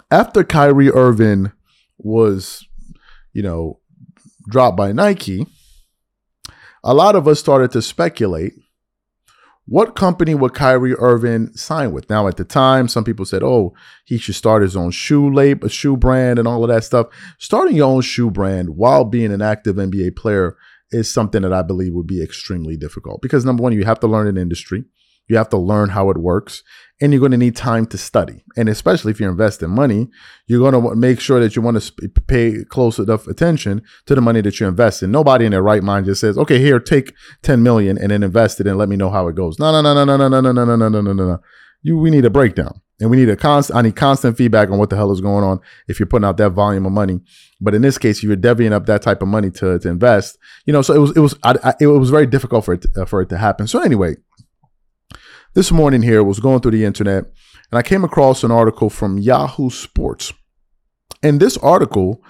after 0.09 0.43
Kyrie 0.43 0.91
Irving 0.91 1.51
was, 1.97 2.67
you 3.31 3.43
know, 3.43 3.79
dropped 4.50 4.77
by 4.77 4.91
Nike, 4.91 5.45
a 6.83 6.93
lot 6.93 7.15
of 7.15 7.27
us 7.27 7.39
started 7.39 7.71
to 7.71 7.81
speculate 7.81 8.53
what 9.67 9.95
company 9.95 10.36
would 10.36 10.53
Kyrie 10.53 10.95
Irving 10.95 11.51
sign 11.55 11.91
with? 11.91 12.10
Now, 12.10 12.27
at 12.27 12.38
the 12.38 12.43
time, 12.43 12.88
some 12.88 13.03
people 13.03 13.25
said, 13.25 13.41
oh, 13.41 13.74
he 14.05 14.17
should 14.17 14.36
start 14.36 14.62
his 14.62 14.75
own 14.75 14.91
shoe 14.91 15.31
label, 15.31 15.67
a 15.67 15.69
shoe 15.69 15.98
brand, 15.98 16.38
and 16.38 16.48
all 16.48 16.63
of 16.63 16.69
that 16.69 16.84
stuff. 16.84 17.07
Starting 17.39 17.75
your 17.75 17.91
own 17.91 18.01
shoe 18.01 18.29
brand 18.29 18.77
while 18.77 19.03
being 19.03 19.31
an 19.31 19.41
active 19.41 19.77
NBA 19.77 20.15
player 20.15 20.55
is 20.91 21.12
something 21.12 21.41
that 21.41 21.53
I 21.53 21.63
believe 21.63 21.93
would 21.93 22.05
be 22.05 22.22
extremely 22.22 22.77
difficult 22.77 23.22
because 23.22 23.43
number 23.43 23.63
one, 23.63 23.74
you 23.74 23.86
have 23.86 24.00
to 24.01 24.07
learn 24.07 24.27
an 24.27 24.38
industry. 24.38 24.86
You 25.27 25.38
have 25.38 25.50
to 25.50 25.58
learn 25.58 25.89
how 25.89 26.10
it 26.10 26.17
works 26.17 26.63
and 27.01 27.12
you're 27.12 27.20
going 27.20 27.32
to 27.32 27.38
need 27.38 27.55
time 27.55 27.86
to 27.88 27.98
study. 27.98 28.44
And 28.55 28.70
especially 28.70 29.12
if 29.12 29.20
you're 29.20 29.29
investing 29.29 29.70
money, 29.70 30.10
you're 30.48 30.60
going 30.60 30.82
to 30.82 30.96
make 30.96 31.20
sure 31.20 31.39
that 31.41 31.55
you 31.55 31.62
want 31.62 31.82
to 31.82 32.10
pay 32.27 32.63
close 32.70 33.00
enough 33.00 33.27
attention 33.27 33.82
to 34.05 34.15
the 34.15 34.22
money 34.22 34.41
that 34.41 34.60
you 34.60 34.67
invest 34.67 35.03
in. 35.03 35.12
Nobody 35.12 35.46
in 35.46 35.51
their 35.51 35.62
right 35.63 35.84
mind 35.84 36.05
just 36.05 36.22
says, 36.22 36.38
okay, 36.38 36.60
here, 36.60 36.79
take 36.79 37.13
10 37.44 37.62
million 37.62 37.98
and 37.98 38.12
then 38.12 38.24
invest 38.24 38.62
it 38.62 38.67
and 38.67 38.77
let 38.77 38.88
me 38.88 38.96
know 38.96 39.10
how 39.10 39.27
it 39.27 39.36
goes. 39.36 39.60
No, 39.60 39.72
no, 39.72 39.82
no, 39.82 39.94
no, 39.94 40.05
no, 40.05 40.27
no, 40.29 40.39
no, 40.39 40.51
no, 40.51 40.63
no, 40.63 40.75
no, 40.75 40.75
no, 40.75 41.01
no, 41.01 41.01
no, 41.01 41.13
no. 41.13 41.39
You, 41.82 41.98
we 41.98 42.10
need 42.10 42.25
a 42.25 42.29
breakdown 42.29 42.82
and 43.00 43.10
we 43.10 43.17
need 43.17 43.29
a 43.29 43.36
constant, 43.36 43.77
I 43.77 43.82
need 43.82 43.96
constant 43.96 44.38
feedback 44.38 44.70
on 44.70 44.77
what 44.77 44.89
the 44.89 44.96
hell 44.96 45.12
is 45.12 45.22
going 45.22 45.44
on 45.44 45.60
if 45.88 46.00
you're 46.00 46.08
putting 46.08 46.25
out 46.25 46.38
that 46.38 46.51
volume 46.51 46.86
of 46.86 46.94
money. 46.94 47.20
But 47.60 47.75
in 47.75 47.82
this 47.82 47.98
case, 47.98 48.24
you're 48.24 48.38
divvying 48.38 48.72
up 48.72 48.86
that 48.86 49.01
type 49.01 49.22
of 49.22 49.27
money 49.27 49.51
to, 49.51 49.79
to 49.79 49.89
invest, 49.89 50.38
you 50.65 50.72
know, 50.72 50.82
so 50.82 50.94
it 50.94 51.00
was, 51.00 51.15
it 51.15 51.20
was, 51.20 51.36
I, 51.44 51.55
I, 51.63 51.74
it 51.82 51.88
was 51.88 52.10
very 52.10 52.25
difficult 52.25 52.63
for 52.63 52.74
it, 52.74 52.84
to, 52.84 53.01
uh, 53.01 53.05
for 53.05 53.22
it 53.22 53.29
to 53.29 53.38
happen. 53.38 53.67
So 53.67 53.82
anyway, 53.82 54.15
this 55.55 55.71
morning 55.71 56.01
here 56.01 56.24
was 56.24 56.39
going 56.39 56.59
through 56.59 56.71
the 56.71 56.85
internet 56.85 57.24
and 57.71 57.79
I 57.79 57.81
came 57.81 58.03
across 58.03 58.43
an 58.43 58.51
article 58.51 58.89
from 58.89 59.17
Yahoo 59.17 59.69
Sports. 59.69 60.33
And 61.24 61.39
this 61.39 61.57
article 61.57 62.21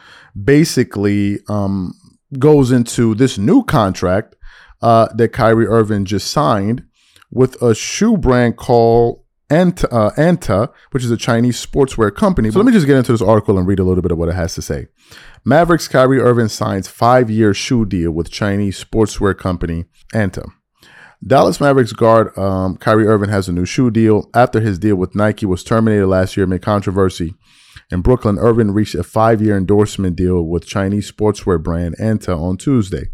basically 0.42 1.40
um, 1.50 1.94
goes 2.40 2.72
into 2.72 3.16
this 3.16 3.38
new 3.38 3.64
contract 3.64 4.36
uh, 4.82 5.08
that 5.16 5.30
Kyrie 5.30 5.68
Irving 5.68 6.06
just 6.06 6.32
signed 6.32 6.84
with 7.32 7.62
a 7.62 7.74
shoe 7.76 8.16
brand 8.16 8.58
called 8.58 9.24
Anta, 9.50 9.88
uh, 9.92 10.12
Anta, 10.12 10.72
which 10.92 11.04
is 11.04 11.12
a 11.12 11.18
Chinese 11.18 11.64
sportswear 11.64 12.14
company. 12.16 12.52
So 12.52 12.60
let 12.60 12.66
me 12.66 12.72
just 12.72 12.88
get 12.88 12.98
into 12.98 13.12
this 13.12 13.22
article 13.22 13.58
and 13.58 13.68
read 13.68 13.80
a 13.80 13.84
little 13.84 14.02
bit 14.02 14.12
of 14.12 14.18
what 14.18 14.30
it 14.30 14.36
has 14.36 14.56
to 14.56 14.62
say. 14.62 14.88
Mavericks 15.44 15.88
Kyrie 15.88 16.20
Irving 16.20 16.48
signs 16.48 16.88
five-year 16.88 17.54
shoe 17.54 17.86
deal 17.86 18.12
with 18.12 18.32
Chinese 18.32 18.84
sportswear 18.84 19.38
company 19.38 19.86
Anta. 20.14 20.46
Dallas 21.28 21.60
Mavericks 21.60 21.92
guard 21.92 22.38
um, 22.38 22.78
Kyrie 22.78 23.08
Irving 23.08 23.32
has 23.32 23.50
a 23.50 23.52
new 23.52 23.66
shoe 23.66 23.90
deal 23.90 24.30
after 24.36 24.60
his 24.60 24.78
deal 24.78 24.96
with 24.96 25.16
Nike 25.16 25.48
was 25.48 25.64
terminated 25.64 26.06
last 26.06 26.38
year 26.38 26.44
amid 26.44 26.62
controversy. 26.62 27.34
In 27.90 28.02
Brooklyn, 28.02 28.38
Irving 28.38 28.72
reached 28.72 28.94
a 28.94 29.04
five-year 29.04 29.58
endorsement 29.58 30.16
deal 30.16 30.44
with 30.44 30.68
Chinese 30.68 31.12
sportswear 31.12 31.62
brand 31.62 31.96
Anta 32.00 32.40
on 32.40 32.58
Tuesday. 32.58 33.06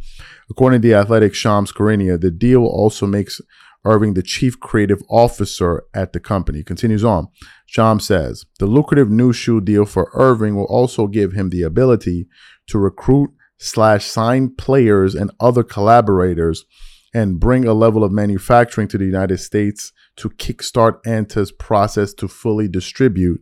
According 0.50 0.82
to 0.82 0.88
the 0.90 0.94
Athletic 0.94 1.34
Shams 1.34 1.72
Charania, 1.72 2.20
the 2.20 2.32
deal 2.32 2.66
also 2.66 3.06
makes 3.08 3.40
Irving 3.86 4.14
the 4.14 4.22
chief 4.22 4.60
creative 4.60 5.02
officer 5.10 5.84
at 5.94 6.12
the 6.12 6.20
company. 6.20 6.64
Continues 6.64 7.06
on. 7.06 7.30
Shams 7.66 8.06
says 8.06 8.46
the 8.60 8.66
lucrative 8.66 9.10
new 9.10 9.32
shoe 9.32 9.62
deal 9.62 9.86
for 9.86 10.12
Irving 10.14 10.58
will 10.58 10.66
also 10.66 11.08
give 11.08 11.32
him 11.32 11.50
the 11.50 11.64
ability 11.64 12.28
to 12.68 12.78
recruit 12.78 13.32
slash 13.58 14.06
sign 14.06 14.54
players 14.54 15.16
and 15.16 15.32
other 15.40 15.64
collaborators 15.64 16.66
and 17.14 17.40
bring 17.40 17.66
a 17.66 17.74
level 17.74 18.04
of 18.04 18.12
manufacturing 18.12 18.88
to 18.88 18.98
the 18.98 19.06
United 19.06 19.38
States 19.38 19.92
to 20.18 20.30
kickstart 20.30 21.06
Anta's 21.06 21.52
process 21.52 22.14
to 22.16 22.28
fully 22.28 22.68
distribute 22.68 23.42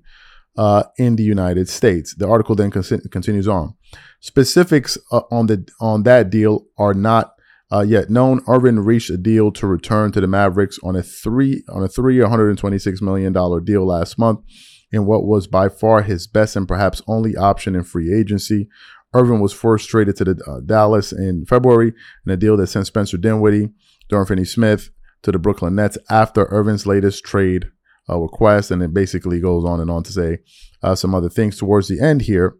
uh, 0.58 0.84
in 0.98 1.16
the 1.16 1.24
United 1.24 1.70
States. 1.70 2.16
The 2.16 2.28
article 2.28 2.56
then 2.56 2.72
con- 2.72 2.84
continues 3.12 3.48
on. 3.48 3.76
Specifics 4.20 4.98
uh, 5.12 5.22
on 5.32 5.48
the 5.48 5.68
on 5.80 6.04
that 6.04 6.30
deal 6.30 6.66
are 6.78 6.94
not 6.94 7.34
uh, 7.72 7.82
yet 7.82 8.10
known. 8.10 8.42
Irving 8.48 8.80
reached 8.80 9.10
a 9.10 9.18
deal 9.18 9.52
to 9.52 9.68
return 9.68 10.12
to 10.12 10.22
the 10.22 10.28
Mavericks 10.28 10.80
on 10.84 10.96
a 10.96 11.04
three 11.04 11.64
on 11.70 11.84
a 11.84 11.88
three 11.88 12.20
126 12.20 13.02
million 13.02 13.32
dollar 13.32 13.62
deal 13.62 13.86
last 13.86 14.18
month 14.18 14.40
in 14.92 15.06
what 15.06 15.24
was 15.24 15.48
by 15.48 15.70
far 15.70 16.02
his 16.02 16.28
best 16.28 16.56
and 16.56 16.68
perhaps 16.68 17.02
only 17.08 17.36
option 17.38 17.76
in 17.76 17.84
free 17.84 18.14
agency. 18.14 18.68
Irving 19.14 19.40
was 19.40 19.54
first 19.54 19.90
traded 19.90 20.16
to 20.18 20.24
the 20.26 20.44
uh, 20.48 20.60
Dallas 20.66 21.12
in 21.12 21.46
February 21.46 21.94
in 22.26 22.32
a 22.32 22.38
deal 22.38 22.58
that 22.58 22.68
sent 22.68 22.88
Spencer 22.88 23.18
Dinwiddie, 23.18 23.70
Dorian 24.08 24.28
Finney-Smith 24.28 24.90
to 25.24 25.32
the 25.32 25.40
Brooklyn 25.40 25.76
Nets 25.76 25.98
after 26.10 26.46
Irving's 26.46 26.86
latest 26.86 27.24
trade 27.24 27.70
uh, 28.10 28.18
request, 28.18 28.72
and 28.72 28.82
it 28.82 28.94
basically 28.94 29.40
goes 29.40 29.66
on 29.66 29.80
and 29.80 29.90
on 29.90 30.04
to 30.04 30.12
say 30.12 30.40
uh, 30.84 30.96
some 30.96 31.14
other 31.14 31.30
things 31.30 31.58
towards 31.58 31.88
the 31.88 32.00
end 32.00 32.24
here. 32.24 32.56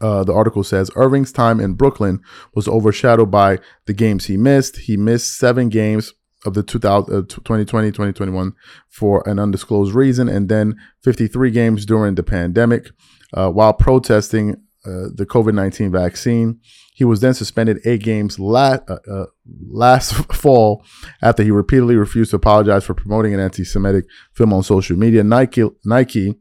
Uh, 0.00 0.24
the 0.24 0.32
article 0.32 0.64
says 0.64 0.90
Irving's 0.96 1.32
time 1.32 1.60
in 1.60 1.74
Brooklyn 1.74 2.20
was 2.54 2.66
overshadowed 2.66 3.30
by 3.30 3.58
the 3.86 3.92
games 3.92 4.26
he 4.26 4.36
missed. 4.36 4.78
He 4.78 4.96
missed 4.96 5.36
seven 5.36 5.68
games 5.68 6.14
of 6.44 6.54
the 6.54 6.62
2020 6.62 7.64
2021 7.64 8.48
uh, 8.48 8.50
for 8.88 9.26
an 9.28 9.38
undisclosed 9.38 9.94
reason, 9.94 10.28
and 10.28 10.48
then 10.48 10.76
53 11.02 11.50
games 11.50 11.86
during 11.86 12.14
the 12.14 12.22
pandemic 12.22 12.90
uh, 13.34 13.50
while 13.50 13.72
protesting 13.72 14.56
uh, 14.86 15.08
the 15.14 15.26
COVID 15.26 15.54
19 15.54 15.90
vaccine. 15.90 16.60
He 16.94 17.04
was 17.04 17.20
then 17.20 17.34
suspended 17.34 17.80
eight 17.84 18.02
games 18.02 18.38
la- 18.38 18.78
uh, 18.88 18.98
uh, 19.10 19.26
last 19.68 20.12
fall 20.34 20.84
after 21.22 21.42
he 21.42 21.50
repeatedly 21.50 21.96
refused 21.96 22.30
to 22.30 22.36
apologize 22.36 22.84
for 22.84 22.94
promoting 22.94 23.34
an 23.34 23.40
anti 23.40 23.64
Semitic 23.64 24.04
film 24.32 24.52
on 24.52 24.62
social 24.62 24.96
media. 24.96 25.24
Nike, 25.24 25.64
Nike 25.84 26.38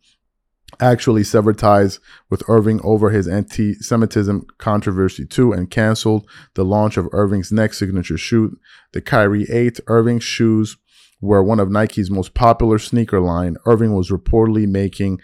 actually 0.79 1.23
severed 1.23 1.57
ties 1.57 2.00
with 2.29 2.43
Irving 2.47 2.81
over 2.83 3.09
his 3.09 3.27
anti 3.27 3.73
Semitism 3.75 4.45
controversy 4.57 5.25
too 5.25 5.53
and 5.53 5.69
canceled 5.69 6.27
the 6.55 6.65
launch 6.65 6.97
of 6.97 7.07
Irving's 7.12 7.51
next 7.51 7.79
signature 7.79 8.17
shoe, 8.17 8.57
the 8.91 9.01
Kyrie 9.01 9.50
8. 9.50 9.79
Irving's 9.88 10.23
shoes 10.23 10.77
were 11.21 11.41
one 11.41 11.59
of 11.59 11.71
Nike's 11.71 12.09
most 12.09 12.33
popular 12.33 12.77
sneaker 12.77 13.21
line. 13.21 13.55
Irving 13.65 13.95
was 13.95 14.09
reportedly 14.09 14.67
making 14.67 15.21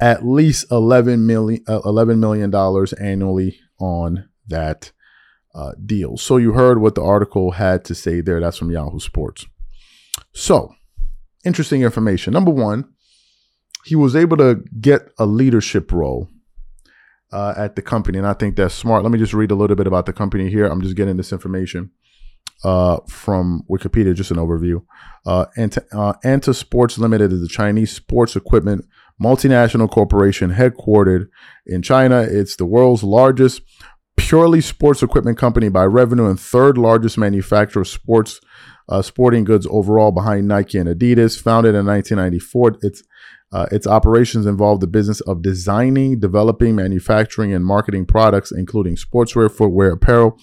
at 0.00 0.24
least 0.24 0.66
11 0.70 1.26
million, 1.26 1.62
uh, 1.68 1.80
$11 1.80 2.18
million 2.18 2.54
annually 3.00 3.60
on 3.78 4.28
that 4.48 4.92
uh, 5.54 5.72
deal. 5.84 6.16
So 6.16 6.36
you 6.36 6.52
heard 6.52 6.80
what 6.80 6.94
the 6.94 7.02
article 7.02 7.52
had 7.52 7.84
to 7.86 7.94
say 7.94 8.20
there. 8.20 8.40
That's 8.40 8.56
from 8.56 8.70
Yahoo 8.70 9.00
Sports. 9.00 9.46
So, 10.32 10.74
interesting 11.44 11.82
information. 11.82 12.32
Number 12.32 12.50
one, 12.50 12.88
he 13.84 13.96
was 13.96 14.14
able 14.14 14.36
to 14.38 14.62
get 14.80 15.10
a 15.18 15.26
leadership 15.26 15.92
role 15.92 16.28
uh, 17.32 17.54
at 17.56 17.76
the 17.76 17.82
company, 17.82 18.18
and 18.18 18.26
I 18.26 18.34
think 18.34 18.56
that's 18.56 18.74
smart. 18.74 19.02
Let 19.02 19.12
me 19.12 19.18
just 19.18 19.34
read 19.34 19.50
a 19.50 19.54
little 19.54 19.76
bit 19.76 19.86
about 19.86 20.06
the 20.06 20.12
company 20.12 20.50
here. 20.50 20.66
I'm 20.66 20.82
just 20.82 20.96
getting 20.96 21.16
this 21.16 21.32
information 21.32 21.90
uh, 22.64 22.98
from 23.08 23.62
Wikipedia, 23.70 24.14
just 24.14 24.30
an 24.30 24.36
overview. 24.36 24.82
Uh, 25.24 25.46
Anta, 25.56 25.84
uh, 25.92 26.14
Anta 26.24 26.54
Sports 26.54 26.98
Limited 26.98 27.32
is 27.32 27.42
a 27.42 27.48
Chinese 27.48 27.92
sports 27.92 28.36
equipment 28.36 28.84
multinational 29.22 29.90
corporation 29.90 30.52
headquartered 30.52 31.28
in 31.66 31.82
China. 31.82 32.20
It's 32.22 32.56
the 32.56 32.66
world's 32.66 33.02
largest 33.02 33.62
purely 34.16 34.60
sports 34.60 35.02
equipment 35.02 35.38
company 35.38 35.68
by 35.68 35.84
revenue 35.84 36.28
and 36.28 36.38
third 36.38 36.76
largest 36.76 37.18
manufacturer 37.18 37.82
of 37.82 37.88
sports 37.88 38.40
uh, 38.88 39.00
sporting 39.00 39.44
goods 39.44 39.66
overall 39.70 40.10
behind 40.10 40.48
Nike 40.48 40.78
and 40.78 40.88
Adidas. 40.88 41.40
Founded 41.40 41.74
in 41.74 41.86
1994, 41.86 42.78
it's 42.82 43.02
uh, 43.52 43.66
its 43.72 43.86
operations 43.86 44.46
involve 44.46 44.80
the 44.80 44.86
business 44.86 45.20
of 45.22 45.42
designing, 45.42 46.20
developing, 46.20 46.76
manufacturing, 46.76 47.52
and 47.52 47.64
marketing 47.64 48.06
products, 48.06 48.52
including 48.52 48.94
sportswear, 48.94 49.50
footwear, 49.50 49.92
apparel, 49.92 50.38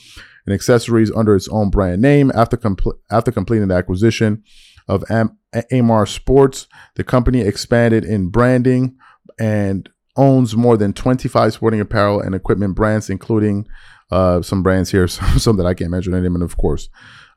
and 0.45 0.53
accessories 0.53 1.11
under 1.11 1.35
its 1.35 1.47
own 1.47 1.69
brand 1.69 2.01
name. 2.01 2.31
After, 2.35 2.57
compl- 2.57 2.97
after 3.09 3.31
completing 3.31 3.69
the 3.69 3.75
acquisition 3.75 4.43
of 4.87 5.03
Am- 5.09 5.37
Amer 5.71 6.05
Sports, 6.05 6.67
the 6.95 7.03
company 7.03 7.41
expanded 7.41 8.05
in 8.05 8.29
branding 8.29 8.97
and 9.39 9.89
owns 10.15 10.55
more 10.55 10.77
than 10.77 10.93
25 10.93 11.53
sporting 11.53 11.79
apparel 11.79 12.19
and 12.19 12.33
equipment 12.33 12.75
brands, 12.75 13.09
including 13.09 13.67
uh, 14.11 14.41
some 14.41 14.63
brands 14.63 14.91
here, 14.91 15.07
some, 15.07 15.39
some 15.39 15.57
that 15.57 15.65
I 15.65 15.73
can't 15.73 15.91
mention 15.91 16.13
any, 16.13 16.25
and 16.25 16.43
of 16.43 16.57
course, 16.57 16.89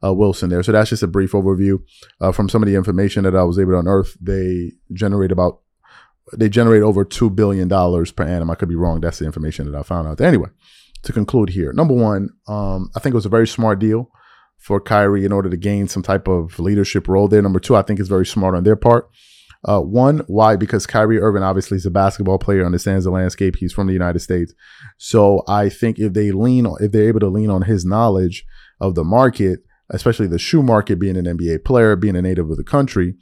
uh, 0.02 0.12
Wilson 0.12 0.50
there. 0.50 0.62
So 0.62 0.72
that's 0.72 0.90
just 0.90 1.02
a 1.02 1.08
brief 1.08 1.32
overview 1.32 1.82
uh, 2.20 2.32
from 2.32 2.48
some 2.48 2.62
of 2.62 2.68
the 2.68 2.74
information 2.74 3.24
that 3.24 3.36
I 3.36 3.42
was 3.42 3.58
able 3.58 3.72
to 3.72 3.78
unearth. 3.78 4.16
They 4.20 4.72
generate 4.92 5.32
about 5.32 5.60
they 6.36 6.48
generate 6.48 6.82
over 6.82 7.04
two 7.04 7.28
billion 7.28 7.66
dollars 7.66 8.12
per 8.12 8.24
annum. 8.24 8.50
I 8.50 8.54
could 8.54 8.68
be 8.68 8.76
wrong. 8.76 9.00
That's 9.00 9.18
the 9.18 9.26
information 9.26 9.70
that 9.70 9.78
I 9.78 9.82
found 9.82 10.06
out. 10.06 10.20
Anyway, 10.20 10.48
to 11.02 11.12
conclude 11.12 11.50
here, 11.50 11.72
number 11.72 11.94
one, 11.94 12.30
um, 12.46 12.90
I 12.96 13.00
think 13.00 13.14
it 13.14 13.16
was 13.16 13.26
a 13.26 13.30
very 13.30 13.48
smart 13.48 13.80
deal 13.80 14.10
for 14.60 14.80
Kyrie 14.80 15.24
in 15.24 15.32
order 15.32 15.50
to 15.50 15.56
gain 15.56 15.88
some 15.88 16.02
type 16.02 16.28
of 16.28 16.58
leadership 16.58 17.08
role 17.08 17.26
there. 17.26 17.42
Number 17.42 17.58
two, 17.58 17.74
I 17.74 17.82
think 17.82 17.98
is 17.98 18.08
very 18.08 18.26
smart 18.26 18.54
on 18.54 18.62
their 18.62 18.76
part. 18.76 19.10
Uh, 19.64 19.80
one, 19.80 20.18
why? 20.26 20.56
Because 20.56 20.86
Kyrie 20.86 21.18
Irving 21.18 21.42
obviously 21.42 21.76
is 21.76 21.84
a 21.84 21.90
basketball 21.90 22.38
player, 22.38 22.64
understands 22.64 23.04
the 23.04 23.10
landscape. 23.10 23.56
He's 23.56 23.72
from 23.72 23.86
the 23.86 23.92
United 23.92 24.20
States, 24.20 24.54
so 24.96 25.42
I 25.46 25.68
think 25.68 25.98
if 25.98 26.14
they 26.14 26.32
lean, 26.32 26.66
if 26.80 26.92
they're 26.92 27.08
able 27.08 27.20
to 27.20 27.28
lean 27.28 27.50
on 27.50 27.62
his 27.62 27.84
knowledge 27.84 28.46
of 28.80 28.94
the 28.94 29.04
market, 29.04 29.60
especially 29.90 30.28
the 30.28 30.38
shoe 30.38 30.62
market, 30.62 30.98
being 30.98 31.16
an 31.16 31.26
NBA 31.26 31.64
player, 31.64 31.94
being 31.94 32.16
a 32.16 32.22
native 32.22 32.50
of 32.50 32.56
the 32.56 32.64
country, 32.64 33.16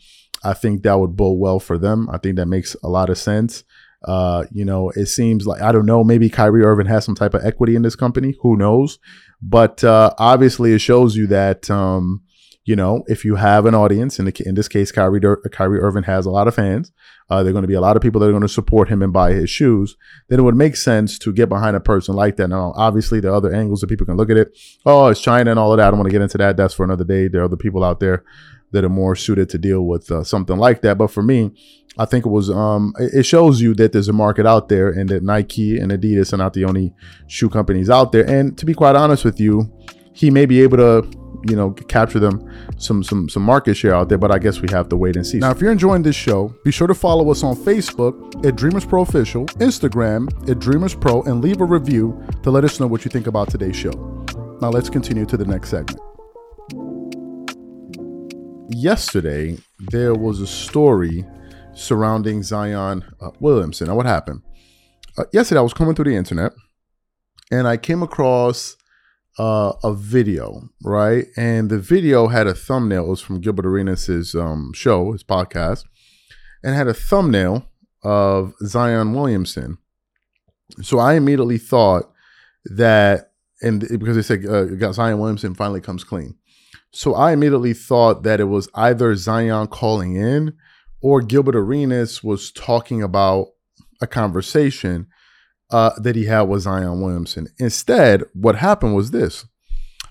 I 0.44 0.54
think 0.54 0.82
that 0.82 1.00
would 1.00 1.16
bode 1.16 1.40
well 1.40 1.58
for 1.58 1.76
them. 1.76 2.08
I 2.10 2.18
think 2.18 2.36
that 2.36 2.46
makes 2.46 2.76
a 2.84 2.88
lot 2.88 3.10
of 3.10 3.18
sense. 3.18 3.64
Uh, 4.04 4.44
you 4.52 4.64
know, 4.64 4.90
it 4.90 5.06
seems 5.06 5.44
like 5.44 5.60
I 5.60 5.72
don't 5.72 5.86
know, 5.86 6.04
maybe 6.04 6.30
Kyrie 6.30 6.62
Irving 6.62 6.86
has 6.86 7.04
some 7.04 7.16
type 7.16 7.34
of 7.34 7.44
equity 7.44 7.74
in 7.74 7.82
this 7.82 7.96
company. 7.96 8.36
Who 8.42 8.56
knows? 8.56 9.00
But 9.40 9.84
uh, 9.84 10.14
obviously, 10.18 10.72
it 10.72 10.80
shows 10.80 11.16
you 11.16 11.26
that 11.28 11.70
um, 11.70 12.22
you 12.64 12.76
know 12.76 13.04
if 13.06 13.24
you 13.24 13.36
have 13.36 13.66
an 13.66 13.74
audience, 13.74 14.18
in, 14.18 14.24
the, 14.24 14.42
in 14.44 14.54
this 14.54 14.68
case, 14.68 14.90
Kyrie 14.90 15.20
Kyrie 15.52 15.80
Irving 15.80 16.04
has 16.04 16.26
a 16.26 16.30
lot 16.30 16.48
of 16.48 16.54
fans. 16.54 16.92
Uh, 17.30 17.42
there 17.42 17.50
are 17.50 17.52
going 17.52 17.62
to 17.62 17.68
be 17.68 17.74
a 17.74 17.80
lot 17.80 17.94
of 17.94 18.02
people 18.02 18.20
that 18.20 18.28
are 18.28 18.32
going 18.32 18.40
to 18.42 18.48
support 18.48 18.88
him 18.88 19.02
and 19.02 19.12
buy 19.12 19.32
his 19.32 19.50
shoes. 19.50 19.96
Then 20.28 20.40
it 20.40 20.42
would 20.42 20.56
make 20.56 20.76
sense 20.76 21.18
to 21.18 21.32
get 21.32 21.50
behind 21.50 21.76
a 21.76 21.80
person 21.80 22.14
like 22.14 22.36
that. 22.36 22.48
Now, 22.48 22.72
obviously, 22.74 23.20
there 23.20 23.30
are 23.32 23.34
other 23.36 23.54
angles 23.54 23.80
that 23.80 23.88
people 23.88 24.06
can 24.06 24.16
look 24.16 24.30
at 24.30 24.38
it. 24.38 24.56
Oh, 24.86 25.08
it's 25.08 25.20
China 25.20 25.50
and 25.50 25.60
all 25.60 25.72
of 25.72 25.76
that. 25.76 25.88
I 25.88 25.90
don't 25.90 25.98
want 25.98 26.08
to 26.08 26.12
get 26.12 26.22
into 26.22 26.38
that. 26.38 26.56
That's 26.56 26.74
for 26.74 26.84
another 26.84 27.04
day. 27.04 27.28
There 27.28 27.42
are 27.42 27.44
other 27.44 27.56
people 27.56 27.84
out 27.84 28.00
there 28.00 28.24
that 28.72 28.84
are 28.84 28.88
more 28.88 29.16
suited 29.16 29.48
to 29.50 29.58
deal 29.58 29.86
with 29.86 30.10
uh, 30.10 30.22
something 30.24 30.56
like 30.56 30.82
that. 30.82 30.98
But 30.98 31.08
for 31.08 31.22
me, 31.22 31.52
I 31.98 32.04
think 32.04 32.26
it 32.26 32.28
was 32.28 32.50
um, 32.50 32.94
it 32.98 33.24
shows 33.24 33.60
you 33.60 33.74
that 33.74 33.92
there's 33.92 34.08
a 34.08 34.12
market 34.12 34.46
out 34.46 34.68
there 34.68 34.88
and 34.88 35.08
that 35.08 35.22
Nike 35.22 35.78
and 35.78 35.90
Adidas 35.90 36.32
are 36.32 36.36
not 36.36 36.52
the 36.52 36.64
only 36.64 36.94
shoe 37.26 37.48
companies 37.48 37.90
out 37.90 38.12
there. 38.12 38.28
And 38.28 38.56
to 38.58 38.66
be 38.66 38.74
quite 38.74 38.94
honest 38.96 39.24
with 39.24 39.40
you, 39.40 39.72
he 40.12 40.30
may 40.30 40.46
be 40.46 40.60
able 40.62 40.76
to 40.78 41.10
you 41.48 41.54
know 41.54 41.70
capture 41.70 42.18
them 42.18 42.50
some 42.78 43.02
some 43.02 43.28
some 43.28 43.42
market 43.42 43.74
share 43.74 43.94
out 43.94 44.08
there 44.08 44.18
but 44.18 44.32
i 44.32 44.38
guess 44.38 44.60
we 44.60 44.68
have 44.70 44.88
to 44.88 44.96
wait 44.96 45.14
and 45.14 45.24
see 45.24 45.38
now 45.38 45.52
if 45.52 45.60
you're 45.60 45.70
enjoying 45.70 46.02
this 46.02 46.16
show 46.16 46.52
be 46.64 46.72
sure 46.72 46.88
to 46.88 46.94
follow 46.94 47.30
us 47.30 47.44
on 47.44 47.54
facebook 47.54 48.44
at 48.44 48.56
dreamers 48.56 48.84
pro 48.84 49.02
official 49.02 49.46
instagram 49.58 50.28
at 50.50 50.58
dreamers 50.58 50.96
pro 50.96 51.22
and 51.22 51.40
leave 51.40 51.60
a 51.60 51.64
review 51.64 52.20
to 52.42 52.50
let 52.50 52.64
us 52.64 52.80
know 52.80 52.88
what 52.88 53.04
you 53.04 53.10
think 53.10 53.28
about 53.28 53.48
today's 53.48 53.76
show 53.76 53.92
now 54.60 54.68
let's 54.68 54.90
continue 54.90 55.24
to 55.24 55.36
the 55.36 55.44
next 55.44 55.70
segment 55.70 56.00
yesterday 58.68 59.58
there 59.90 60.14
was 60.14 60.40
a 60.40 60.46
story 60.46 61.24
surrounding 61.74 62.42
Zion 62.42 63.04
uh, 63.20 63.30
Williamson. 63.40 63.88
Now, 63.88 63.96
what 63.96 64.06
happened? 64.06 64.42
Uh, 65.16 65.24
yesterday, 65.32 65.60
I 65.60 65.62
was 65.62 65.74
coming 65.74 65.94
through 65.94 66.10
the 66.10 66.16
internet 66.16 66.52
and 67.50 67.66
I 67.66 67.76
came 67.76 68.02
across 68.02 68.76
uh, 69.38 69.72
a 69.82 69.94
video, 69.94 70.68
right? 70.82 71.26
And 71.36 71.70
the 71.70 71.78
video 71.78 72.28
had 72.28 72.46
a 72.46 72.54
thumbnail. 72.54 73.04
It 73.04 73.08
was 73.08 73.20
from 73.20 73.40
Gilbert 73.40 73.66
Arenas' 73.66 74.34
um, 74.34 74.72
show, 74.74 75.12
his 75.12 75.24
podcast, 75.24 75.84
and 76.62 76.74
had 76.74 76.88
a 76.88 76.94
thumbnail 76.94 77.66
of 78.02 78.54
Zion 78.64 79.14
Williamson. 79.14 79.78
So 80.82 80.98
I 80.98 81.14
immediately 81.14 81.58
thought 81.58 82.12
that, 82.64 83.32
and 83.62 83.80
because 83.80 84.16
they 84.16 84.22
said 84.22 84.44
uh, 84.44 84.92
Zion 84.92 85.18
Williamson 85.18 85.54
finally 85.54 85.80
comes 85.80 86.04
clean. 86.04 86.36
So 86.90 87.14
I 87.14 87.32
immediately 87.32 87.74
thought 87.74 88.22
that 88.22 88.40
it 88.40 88.44
was 88.44 88.68
either 88.74 89.14
Zion 89.14 89.66
calling 89.68 90.16
in 90.16 90.54
or 91.00 91.22
Gilbert 91.22 91.56
Arenas 91.56 92.24
was 92.24 92.50
talking 92.50 93.02
about 93.02 93.48
a 94.00 94.06
conversation 94.06 95.06
uh, 95.70 95.90
that 96.00 96.16
he 96.16 96.26
had 96.26 96.42
with 96.42 96.62
Zion 96.62 97.00
Williamson. 97.00 97.48
Instead, 97.58 98.24
what 98.32 98.56
happened 98.56 98.96
was 98.96 99.10
this 99.10 99.46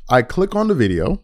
I 0.10 0.22
click 0.22 0.56
on 0.56 0.68
the 0.68 0.76
video, 0.76 1.24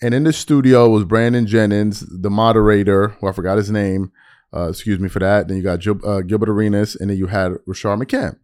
and 0.00 0.14
in 0.14 0.24
the 0.24 0.32
studio 0.32 0.88
was 0.88 1.04
Brandon 1.04 1.46
Jennings, 1.46 2.00
the 2.00 2.30
moderator, 2.30 3.08
who 3.08 3.28
I 3.28 3.32
forgot 3.32 3.58
his 3.58 3.70
name. 3.70 4.12
Uh, 4.54 4.68
excuse 4.70 4.98
me 4.98 5.08
for 5.08 5.18
that. 5.18 5.48
Then 5.48 5.56
you 5.56 5.62
got 5.62 5.80
Gil- 5.80 6.06
uh, 6.06 6.20
Gilbert 6.20 6.48
Arenas, 6.48 6.96
and 6.96 7.10
then 7.10 7.18
you 7.18 7.26
had 7.26 7.52
Rashard 7.68 8.02
McCann. 8.02 8.38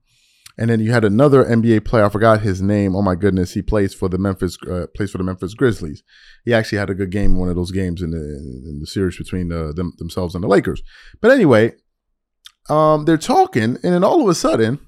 And 0.59 0.69
then 0.69 0.81
you 0.81 0.93
had 0.93 1.05
another 1.05 1.45
NBA 1.45 1.85
player. 1.85 2.05
I 2.05 2.09
forgot 2.09 2.43
his 2.43 2.61
name. 2.61 2.95
Oh 2.95 3.03
my 3.03 3.15
goodness, 3.15 3.55
he 3.55 3.63
plays 3.63 3.95
for 3.95 4.09
the 4.09 4.19
Memphis 4.19 4.59
uh, 4.71 4.87
plays 4.95 5.11
for 5.11 5.19
the 5.19 5.25
Memphis 5.25 5.55
Grizzlies. 5.55 6.03
He 6.45 6.53
actually 6.53 6.79
had 6.79 6.91
a 6.91 6.95
good 6.95 7.11
game 7.11 7.33
in 7.33 7.37
one 7.39 7.49
of 7.49 7.57
those 7.57 7.71
games 7.71 8.03
in 8.03 8.11
the 8.11 8.19
in 8.19 8.79
the 8.81 8.87
series 8.87 9.17
between 9.17 9.51
uh, 9.51 9.73
them, 9.73 9.95
themselves 9.99 10.35
and 10.35 10.45
the 10.45 10.49
Lakers. 10.49 10.83
But 11.21 11.31
anyway, 11.31 11.73
um, 12.69 13.07
they're 13.07 13.17
talking, 13.17 13.63
and 13.63 13.79
then 13.83 14.05
all 14.05 14.21
of 14.21 14.29
a 14.29 14.35
sudden, 14.35 14.79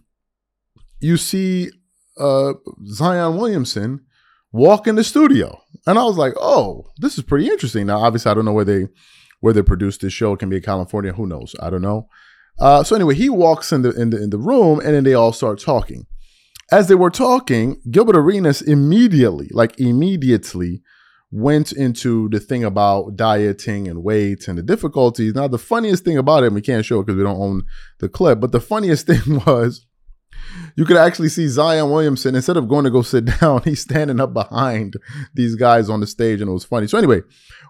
you 1.00 1.16
see 1.16 1.70
uh, 2.18 2.54
Zion 2.86 3.36
Williamson 3.36 4.04
walk 4.52 4.86
in 4.86 4.96
the 4.96 5.04
studio, 5.04 5.60
and 5.86 5.98
I 5.98 6.04
was 6.04 6.18
like, 6.18 6.34
"Oh, 6.38 6.90
this 6.98 7.16
is 7.16 7.24
pretty 7.24 7.48
interesting." 7.48 7.86
Now, 7.86 8.00
obviously, 8.00 8.30
I 8.30 8.34
don't 8.34 8.44
know 8.44 8.52
where 8.52 8.64
they 8.64 8.88
where 9.40 9.52
they 9.52 9.62
produced 9.62 10.02
this 10.02 10.12
show. 10.12 10.34
It 10.34 10.38
can 10.38 10.48
be 10.48 10.56
in 10.56 10.62
California. 10.62 11.12
Who 11.12 11.26
knows? 11.26 11.54
I 11.60 11.70
don't 11.70 11.82
know. 11.82 12.08
Uh, 12.58 12.84
so 12.84 12.94
anyway, 12.94 13.14
he 13.14 13.28
walks 13.28 13.72
in 13.72 13.82
the 13.82 13.90
in 13.90 14.10
the 14.10 14.22
in 14.22 14.30
the 14.30 14.38
room, 14.38 14.80
and 14.80 14.94
then 14.94 15.04
they 15.04 15.14
all 15.14 15.32
start 15.32 15.58
talking. 15.58 16.06
As 16.72 16.88
they 16.88 16.94
were 16.94 17.10
talking, 17.10 17.80
Gilbert 17.90 18.16
Arenas 18.16 18.62
immediately, 18.62 19.48
like 19.52 19.78
immediately, 19.78 20.82
went 21.30 21.72
into 21.72 22.28
the 22.30 22.40
thing 22.40 22.64
about 22.64 23.16
dieting 23.16 23.88
and 23.88 24.02
weight 24.02 24.48
and 24.48 24.56
the 24.56 24.62
difficulties. 24.62 25.34
Now, 25.34 25.48
the 25.48 25.58
funniest 25.58 26.04
thing 26.04 26.16
about 26.16 26.44
it, 26.44 26.52
we 26.52 26.62
can't 26.62 26.84
show 26.84 27.00
it 27.00 27.06
because 27.06 27.18
we 27.18 27.24
don't 27.24 27.40
own 27.40 27.64
the 27.98 28.08
clip, 28.08 28.40
but 28.40 28.52
the 28.52 28.60
funniest 28.60 29.06
thing 29.08 29.42
was 29.46 29.84
you 30.76 30.84
could 30.84 30.96
actually 30.96 31.28
see 31.28 31.48
Zion 31.48 31.90
Williamson 31.90 32.34
instead 32.34 32.56
of 32.56 32.68
going 32.68 32.84
to 32.84 32.90
go 32.90 33.02
sit 33.02 33.24
down, 33.40 33.62
he's 33.62 33.80
standing 33.80 34.20
up 34.20 34.32
behind 34.32 34.94
these 35.34 35.54
guys 35.54 35.90
on 35.90 36.00
the 36.00 36.06
stage, 36.06 36.40
and 36.40 36.48
it 36.48 36.52
was 36.52 36.64
funny. 36.64 36.86
So 36.86 36.98
anyway, 36.98 37.22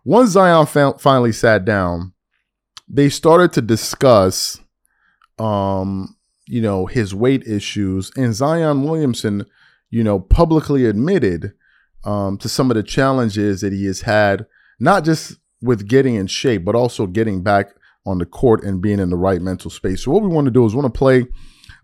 once 0.05 0.31
Zion 0.31 0.67
fa- 0.67 0.99
finally 0.99 1.33
sat 1.33 1.65
down, 1.65 2.13
they 2.89 3.09
started 3.09 3.53
to 3.55 3.63
discuss, 3.63 4.61
um, 5.39 6.17
you 6.47 6.61
know, 6.61 6.87
his 6.87 7.15
weight 7.15 7.47
issues, 7.47 8.11
and 8.17 8.35
Zion 8.35 8.83
Williamson, 8.83 9.47
you 9.91 10.05
know, 10.05 10.21
publicly 10.21 10.87
admitted 10.87 11.53
um, 12.05 12.37
to 12.39 12.49
some 12.49 12.71
of 12.71 12.77
the 12.77 12.83
challenges 12.83 13.61
that 13.63 13.73
he 13.73 13.87
has 13.87 14.03
had, 14.03 14.47
not 14.79 15.05
just 15.05 15.37
with 15.63 15.89
getting 15.89 16.15
in 16.17 16.27
shape, 16.27 16.65
but 16.65 16.75
also 16.75 17.07
getting 17.07 17.43
back 17.43 17.71
on 18.07 18.19
the 18.19 18.27
court 18.27 18.63
and 18.63 18.83
being 18.83 18.99
in 18.99 19.09
the 19.09 19.17
right 19.17 19.41
mental 19.41 19.71
space. 19.71 20.05
So 20.05 20.11
what 20.11 20.23
we 20.23 20.29
want 20.29 20.45
to 20.45 20.51
do 20.51 20.67
is 20.67 20.75
want 20.75 20.93
to 20.93 20.99
play 20.99 21.27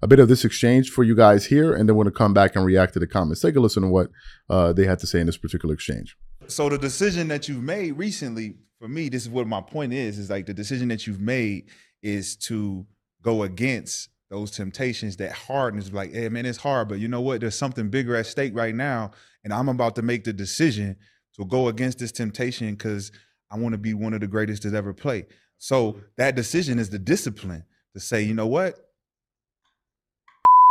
a 0.03 0.07
bit 0.07 0.19
of 0.19 0.29
this 0.29 0.45
exchange 0.45 0.91
for 0.91 1.03
you 1.03 1.15
guys 1.15 1.47
here, 1.47 1.73
and 1.73 1.89
then 1.89 1.97
we're 1.97 2.05
going 2.05 2.13
to 2.13 2.19
come 2.19 2.35
back 2.35 2.57
and 2.57 2.65
react 2.65 2.95
to 2.95 2.99
the 2.99 3.07
comments. 3.07 3.41
Take 3.41 3.57
a 3.57 3.61
listen 3.61 3.83
to 3.83 3.89
what 3.89 4.11
uh, 4.49 4.73
they 4.73 4.85
had 4.85 4.99
to 5.01 5.07
say 5.07 5.21
in 5.21 5.27
this 5.27 5.37
particular 5.37 5.75
exchange. 5.75 6.17
So 6.47 6.69
the 6.69 6.79
decision 6.79 7.29
that 7.29 7.49
you've 7.49 7.63
made 7.63 7.93
recently, 7.93 8.57
for 8.79 8.89
me, 8.89 9.09
this 9.09 9.23
is 9.23 9.29
what 9.29 9.47
my 9.47 9.61
point 9.61 9.93
is: 9.93 10.19
is 10.19 10.31
like 10.31 10.47
the 10.47 10.55
decision 10.55 10.89
that 10.89 11.07
you've 11.07 11.21
made 11.21 11.69
is 12.03 12.37
to 12.37 12.87
go 13.23 13.43
against 13.43 14.09
those 14.31 14.51
temptations 14.51 15.17
that 15.17 15.33
hardness 15.33 15.93
like 15.93 16.13
hey 16.13 16.29
man 16.29 16.47
it's 16.47 16.59
hard 16.59 16.89
but 16.89 16.99
you 16.99 17.09
know 17.09 17.21
what 17.21 17.41
there's 17.41 17.55
something 17.55 17.91
bigger 17.91 18.15
at 18.15 18.27
stake 18.27 18.55
right 18.55 18.75
now 18.75 19.11
and 19.45 19.53
i'm 19.53 19.69
about 19.69 19.97
to 19.97 20.03
make 20.03 20.25
the 20.25 20.33
decision 20.33 20.97
to 21.35 21.45
go 21.45 21.69
against 21.69 21.99
this 21.99 22.13
temptation 22.13 22.71
because 22.71 23.11
i 23.51 23.59
want 23.59 23.73
to 23.73 23.79
be 23.79 23.93
one 23.93 24.15
of 24.15 24.21
the 24.21 24.27
greatest 24.27 24.63
to 24.63 24.75
ever 24.75 24.93
play 24.93 25.27
so 25.59 25.97
that 26.17 26.37
decision 26.37 26.79
is 26.79 26.91
the 26.91 26.99
discipline 26.99 27.65
to 27.93 28.01
say 28.01 28.23
you 28.23 28.35
know 28.35 28.47
what 28.47 28.79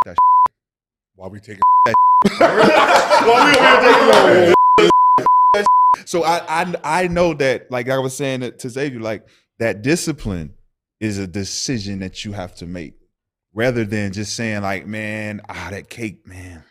that 0.05 0.17
Why 1.19 1.27
we 1.27 1.41
taking? 1.41 1.59
That. 2.39 4.55
So 6.05 6.23
I, 6.23 6.41
I 6.47 6.75
I 6.83 7.07
know 7.07 7.33
that 7.35 7.69
like 7.69 7.89
I 7.89 7.99
was 7.99 8.15
saying 8.15 8.53
to 8.57 8.69
Xavier 8.69 8.99
like 8.99 9.27
that 9.59 9.81
discipline 9.81 10.53
is 10.99 11.17
a 11.17 11.27
decision 11.27 11.99
that 11.99 12.25
you 12.25 12.31
have 12.33 12.53
to 12.55 12.65
make 12.65 12.93
rather 13.53 13.85
than 13.85 14.11
just 14.13 14.35
saying 14.35 14.61
like 14.61 14.85
man 14.85 15.41
ah 15.49 15.69
that 15.71 15.89
cake 15.89 16.25
man 16.27 16.63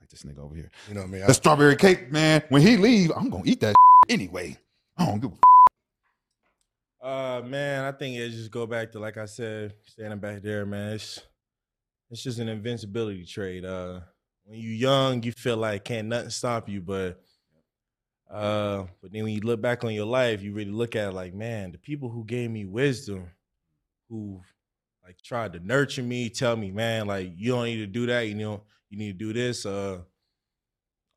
like 0.00 0.08
this 0.08 0.22
nigga 0.24 0.38
over 0.38 0.54
here 0.54 0.70
You 0.88 0.94
know 0.94 1.00
what 1.02 1.08
I 1.08 1.10
mean? 1.10 1.26
the 1.26 1.34
strawberry 1.34 1.76
cake 1.76 2.10
man 2.10 2.42
when 2.48 2.62
he 2.62 2.76
leave 2.76 3.10
I'm 3.16 3.30
gonna 3.30 3.42
eat 3.46 3.60
that 3.60 3.74
anyway 4.08 4.56
I 4.98 5.06
don't 5.06 5.20
give 5.20 5.32
a 7.02 7.06
Uh 7.06 7.42
man, 7.42 7.84
I 7.84 7.92
think 7.92 8.16
it 8.16 8.30
just 8.30 8.50
go 8.50 8.66
back 8.66 8.90
to 8.92 8.98
like 8.98 9.16
I 9.16 9.26
said, 9.26 9.74
standing 9.84 10.18
back 10.18 10.42
there, 10.42 10.66
man. 10.66 10.94
It's 10.94 11.20
it's 12.10 12.22
just 12.22 12.38
an 12.38 12.48
invincibility 12.48 13.24
trade. 13.24 13.64
Uh 13.64 14.00
when 14.44 14.58
you 14.58 14.70
young, 14.70 15.22
you 15.22 15.32
feel 15.32 15.56
like 15.56 15.84
can't 15.84 16.08
nothing 16.08 16.30
stop 16.30 16.68
you, 16.68 16.80
but 16.80 17.20
uh 18.30 18.84
but 19.02 19.12
then 19.12 19.22
when 19.24 19.34
you 19.34 19.40
look 19.40 19.60
back 19.60 19.84
on 19.84 19.92
your 19.94 20.06
life, 20.06 20.42
you 20.42 20.52
really 20.52 20.70
look 20.72 20.96
at 20.96 21.08
it 21.10 21.12
like, 21.12 21.34
man, 21.34 21.72
the 21.72 21.78
people 21.78 22.08
who 22.08 22.24
gave 22.24 22.50
me 22.50 22.64
wisdom, 22.64 23.28
who 24.08 24.40
like 25.04 25.18
tried 25.22 25.52
to 25.52 25.60
nurture 25.60 26.02
me, 26.02 26.28
tell 26.28 26.56
me, 26.56 26.70
man, 26.70 27.06
like 27.06 27.32
you 27.36 27.52
don't 27.52 27.64
need 27.64 27.76
to 27.76 27.86
do 27.86 28.06
that, 28.06 28.22
you 28.22 28.34
know, 28.34 28.62
you 28.90 28.98
need 28.98 29.18
to 29.18 29.24
do 29.26 29.32
this. 29.32 29.66
Uh 29.66 30.00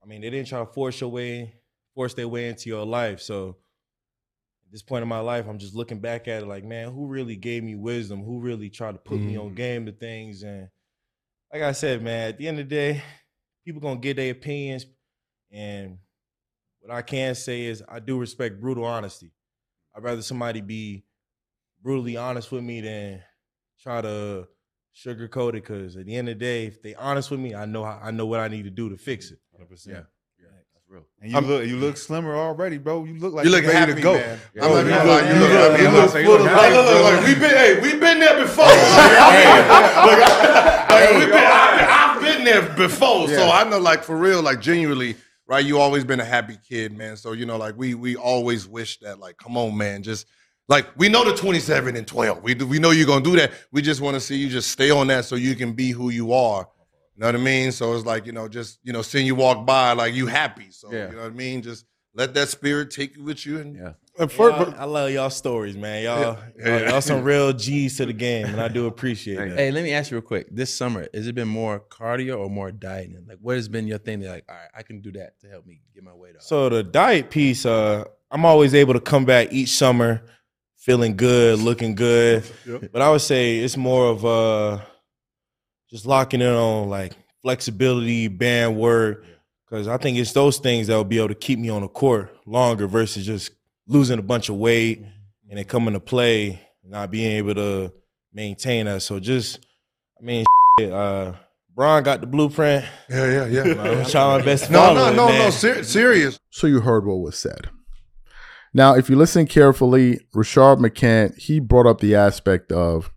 I 0.02 0.06
mean, 0.06 0.22
they 0.22 0.30
didn't 0.30 0.48
try 0.48 0.60
to 0.60 0.66
force 0.66 1.02
your 1.02 1.10
way, 1.10 1.54
force 1.94 2.14
their 2.14 2.28
way 2.28 2.48
into 2.48 2.70
your 2.70 2.86
life. 2.86 3.22
So 3.22 3.58
at 4.66 4.72
this 4.72 4.82
point 4.82 5.02
in 5.04 5.10
my 5.10 5.20
life, 5.20 5.46
I'm 5.48 5.60
just 5.60 5.76
looking 5.76 6.00
back 6.00 6.28
at 6.28 6.44
it 6.44 6.48
like, 6.48 6.64
man, 6.64 6.92
who 6.94 7.08
really 7.08 7.36
gave 7.36 7.64
me 7.64 7.76
wisdom? 7.76 8.24
Who 8.24 8.40
really 8.40 8.70
tried 8.70 8.94
to 8.94 8.98
put 9.00 9.20
me 9.20 9.38
on 9.38 9.56
game 9.56 9.86
to 9.88 9.92
things? 9.92 10.44
And 10.44 10.70
like 11.52 11.64
I 11.64 11.74
said, 11.74 12.02
man, 12.02 12.30
at 12.30 12.38
the 12.38 12.48
end 12.48 12.60
of 12.60 12.70
the 12.70 12.76
day, 12.76 13.04
people 13.66 13.82
gonna 13.82 14.00
get 14.00 14.18
their 14.18 14.32
opinions. 14.32 14.86
And 15.52 15.98
what 16.80 16.96
I 16.96 17.02
can 17.02 17.36
say 17.36 17.66
is 17.66 17.84
I 17.88 18.00
do 18.00 18.20
respect 18.20 18.62
brutal 18.62 18.86
honesty. 18.86 19.32
I'd 19.96 20.04
rather 20.04 20.22
somebody 20.22 20.62
be 20.62 21.04
brutally 21.82 22.18
honest 22.18 22.52
with 22.52 22.64
me 22.64 22.82
than 22.82 23.22
try 23.82 24.02
to 24.02 24.48
sugarcoat 24.96 25.56
it. 25.56 25.66
Cause 25.66 25.96
at 25.96 26.06
the 26.06 26.16
end 26.16 26.30
of 26.30 26.36
the 26.38 26.46
day, 26.46 26.66
if 26.66 26.82
they 26.82 26.96
honest 26.96 27.32
with 27.32 27.40
me, 27.40 27.56
I 27.56 27.66
know 27.66 27.84
how, 27.84 28.00
I 28.02 28.12
know 28.12 28.26
what 28.26 28.40
I 28.40 28.48
need 28.48 28.64
to 28.64 28.70
do 28.70 28.90
to 28.90 28.98
fix 28.98 29.32
it. 29.32 29.40
100%. 29.60 29.88
Yeah. 29.88 30.02
That's 30.74 30.90
real. 30.90 31.06
and 31.22 31.32
you 31.32 31.40
look 31.42 31.68
you 31.68 31.78
look 31.78 31.98
slimmer 31.98 32.34
already 32.36 32.78
bro 32.78 33.04
you 33.04 33.20
look 33.20 33.34
like 33.34 33.46
You 33.46 33.52
you're 33.52 33.62
look 33.62 33.68
ready 33.72 33.78
happy, 33.92 33.94
to 33.96 34.02
go 34.02 34.14
man. 34.14 34.40
Yeah. 34.56 34.66
I'm 34.66 34.72
like, 34.72 34.86
you 34.86 34.90
you 34.90 34.96
look- 34.96 35.06
look- 35.06 35.28
you 35.28 35.34
you 35.34 35.40
look- 35.40 35.52
look- 35.52 35.78
you 35.80 35.86
you 35.86 35.92
look 35.92 36.14
look 36.14 36.26
full 36.26 36.36
of 36.36 36.42
life, 36.46 36.74
look, 36.74 36.86
look, 36.86 36.96
bro. 36.96 37.02
like, 37.12 37.26
we 37.28 37.34
been, 37.36 37.50
hey, 37.50 37.80
we 37.82 37.92
been 38.00 38.20
there 38.20 38.38
before. 38.42 38.66
Like, 40.00 40.20
like, 40.90 41.10
we 41.20 41.26
been, 41.26 41.34
I've, 41.36 42.16
I've 42.18 42.22
been 42.22 42.44
there 42.44 42.62
before, 42.76 43.28
so 43.28 43.50
I 43.50 43.64
know, 43.70 43.80
like, 43.80 44.04
for 44.04 44.18
real, 44.18 44.42
like, 44.42 44.62
genuinely, 44.62 45.16
right? 45.48 45.64
You 45.64 45.80
always 45.80 46.04
been 46.04 46.20
a 46.20 46.26
happy 46.26 46.58
kid, 46.68 46.98
man. 46.98 47.18
So 47.18 47.34
you 47.34 47.46
know, 47.46 47.58
like, 47.58 47.76
we 47.78 47.94
we 47.96 48.16
always 48.16 48.68
wish 48.68 49.00
that, 49.00 49.20
like, 49.20 49.38
come 49.38 49.58
on, 49.58 49.78
man, 49.78 50.04
just 50.04 50.26
like 50.70 50.88
we 50.98 51.10
know 51.10 51.26
the 51.26 51.36
twenty 51.36 51.60
seven 51.60 51.96
and 51.98 52.08
twelve. 52.08 52.42
We 52.44 52.54
do- 52.54 52.68
we 52.68 52.80
know 52.80 52.92
you're 52.92 53.08
gonna 53.08 53.24
do 53.24 53.36
that. 53.36 53.52
We 53.72 53.82
just 53.82 54.00
want 54.02 54.14
to 54.16 54.22
see 54.22 54.36
you 54.38 54.48
just 54.50 54.72
stay 54.72 54.90
on 54.92 55.08
that 55.08 55.26
so 55.26 55.36
you 55.36 55.56
can 55.56 55.74
be 55.74 55.92
who 55.92 56.10
you 56.10 56.32
are. 56.34 56.68
You 57.16 57.22
know 57.22 57.26
what 57.28 57.36
I 57.36 57.40
mean? 57.40 57.72
So 57.74 57.94
it's 57.96 58.06
like 58.06 58.26
you 58.26 58.32
know, 58.32 58.48
just 58.48 58.80
you 58.84 58.94
know, 58.94 59.02
seeing 59.02 59.26
you 59.26 59.36
walk 59.36 59.66
by, 59.66 59.92
like 59.94 60.14
you 60.14 60.28
happy. 60.28 60.68
So 60.72 60.92
Yeah. 60.94 61.10
you 61.10 61.16
know 61.18 61.24
what 61.24 61.32
I 61.34 61.36
mean? 61.36 61.62
Just 61.62 61.86
let 62.16 62.34
that 62.36 62.48
spirit 62.50 62.92
take 62.92 63.18
you 63.18 63.24
with 63.24 63.46
you 63.46 63.60
and 63.60 63.76
Yeah. 63.76 63.94
And 64.18 64.30
Y'all- 64.34 64.74
I 64.78 64.84
love 64.84 65.12
y'all 65.12 65.30
stories, 65.30 65.78
man. 65.78 66.04
Y'all, 66.04 66.38
Yeah. 66.60 66.80
y'all, 66.80 66.90
y'all 66.90 67.02
some 67.02 67.24
real 67.24 67.54
G's 67.64 67.96
to 67.98 68.06
the 68.06 68.12
game, 68.12 68.48
and 68.48 68.60
I 68.60 68.68
do 68.68 68.86
appreciate 68.88 69.38
that. 69.38 69.58
Hey, 69.58 69.72
let 69.72 69.82
me 69.82 69.94
ask 69.94 70.12
you 70.12 70.18
real 70.18 70.22
quick. 70.28 70.48
This 70.52 70.76
summer, 70.76 71.08
has 71.14 71.26
it 71.28 71.36
been 71.36 71.48
more 71.48 71.80
cardio 71.80 72.38
or 72.40 72.50
more 72.50 72.70
dieting? 72.72 73.24
Like, 73.28 73.38
what 73.40 73.56
has 73.56 73.70
been 73.70 73.88
your 73.88 73.98
thing? 73.98 74.20
That 74.20 74.30
like, 74.30 74.46
all 74.50 74.56
right, 74.56 74.68
I 74.76 74.84
can 74.84 75.00
do 75.00 75.14
that 75.14 75.40
to 75.40 75.48
help 75.48 75.66
me 75.66 75.80
get 75.96 76.04
my 76.04 76.14
weight 76.14 76.36
off. 76.36 76.42
So 76.42 76.68
the 76.68 76.84
diet 76.84 77.30
piece, 77.30 77.66
uh, 77.66 78.04
I'm 78.30 78.44
always 78.44 78.74
able 78.76 78.94
to 78.94 79.00
come 79.00 79.24
back 79.24 79.54
each 79.54 79.70
summer 79.70 80.22
feeling 80.90 81.16
good, 81.16 81.60
looking 81.60 81.94
good. 81.94 82.44
But 82.92 83.04
I 83.04 83.12
would 83.12 83.22
say 83.22 83.60
it's 83.60 83.78
more 83.78 84.08
of 84.08 84.26
uh, 84.26 84.80
just 85.88 86.08
locking 86.08 86.42
in 86.42 86.52
on 86.52 86.90
like 86.90 87.14
flexibility, 87.44 88.28
band 88.28 88.76
work, 88.76 89.24
because 89.70 89.88
I 89.88 89.98
think 89.98 90.18
it's 90.18 90.34
those 90.34 90.58
things 90.58 90.88
that 90.88 90.96
will 90.96 91.04
be 91.04 91.20
able 91.20 91.28
to 91.28 91.36
keep 91.36 91.60
me 91.60 91.70
on 91.70 91.84
the 91.84 91.88
court 91.88 92.36
longer 92.48 92.88
versus 92.88 93.24
just 93.24 93.52
losing 93.86 94.18
a 94.18 94.24
bunch 94.24 94.50
of 94.50 94.56
weight 94.56 95.06
and 95.48 95.60
then 95.60 95.66
coming 95.66 95.94
to 95.94 96.00
play, 96.00 96.60
not 96.84 97.12
being 97.12 97.34
able 97.34 97.54
to 97.54 97.94
maintain 98.34 98.88
us. 98.88 99.06
So 99.06 99.20
just, 99.20 99.60
I 100.20 100.26
mean, 100.26 100.44
uh, 100.82 101.34
Bron 101.76 102.02
got 102.02 102.22
the 102.22 102.28
blueprint. 102.28 102.84
Yeah, 103.08 103.46
yeah, 103.46 103.64
yeah. 103.64 103.82
I'm 103.82 104.06
trying 104.08 104.40
my 104.40 104.44
best 104.44 104.66
to 104.66 104.72
no, 104.72 104.96
no, 104.96 105.10
it, 105.10 105.16
no, 105.16 105.28
man. 105.28 105.38
no. 105.38 105.50
Ser- 105.52 105.84
serious. 105.84 106.40
So 106.50 106.66
you 106.66 106.82
heard 106.82 107.06
what 107.06 107.18
was 107.18 107.38
said. 107.38 107.70
Now, 108.74 108.96
if 108.96 109.10
you 109.10 109.16
listen 109.16 109.48
carefully, 109.48 110.20
Rashard 110.34 110.78
McCant, 110.80 111.38
he 111.40 111.60
brought 111.60 111.88
up 111.88 112.00
the 112.00 112.16
aspect 112.16 112.72
of 112.72 113.12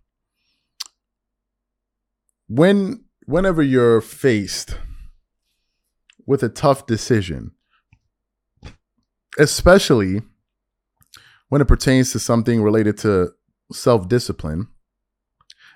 when 2.47 3.05
whenever 3.25 3.61
you're 3.61 4.01
faced 4.01 4.77
with 6.25 6.41
a 6.41 6.49
tough 6.49 6.87
decision, 6.87 7.51
especially 9.37 10.21
when 11.49 11.61
it 11.61 11.67
pertains 11.67 12.11
to 12.11 12.19
something 12.19 12.63
related 12.63 12.97
to 12.99 13.31
self-discipline 13.71 14.67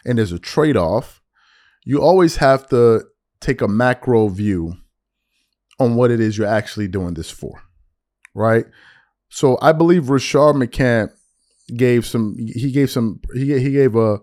and 0.05 0.17
there's 0.17 0.31
a 0.31 0.39
trade-off, 0.39 1.21
you 1.85 2.01
always 2.01 2.37
have 2.37 2.67
to 2.69 3.03
take 3.39 3.61
a 3.61 3.67
macro 3.67 4.27
view 4.27 4.75
on 5.79 5.95
what 5.95 6.09
it 6.09 6.19
is 6.19 6.37
you're 6.37 6.47
actually 6.47 6.87
doing 6.87 7.13
this 7.13 7.29
for. 7.29 7.61
Right? 8.33 8.65
So 9.29 9.57
I 9.61 9.71
believe 9.71 10.03
Rashard 10.03 10.55
McCant 10.55 11.11
gave 11.75 12.05
some 12.05 12.35
he 12.37 12.71
gave 12.71 12.89
some 12.89 13.19
he, 13.33 13.59
he 13.59 13.71
gave 13.71 13.95
a 13.95 14.19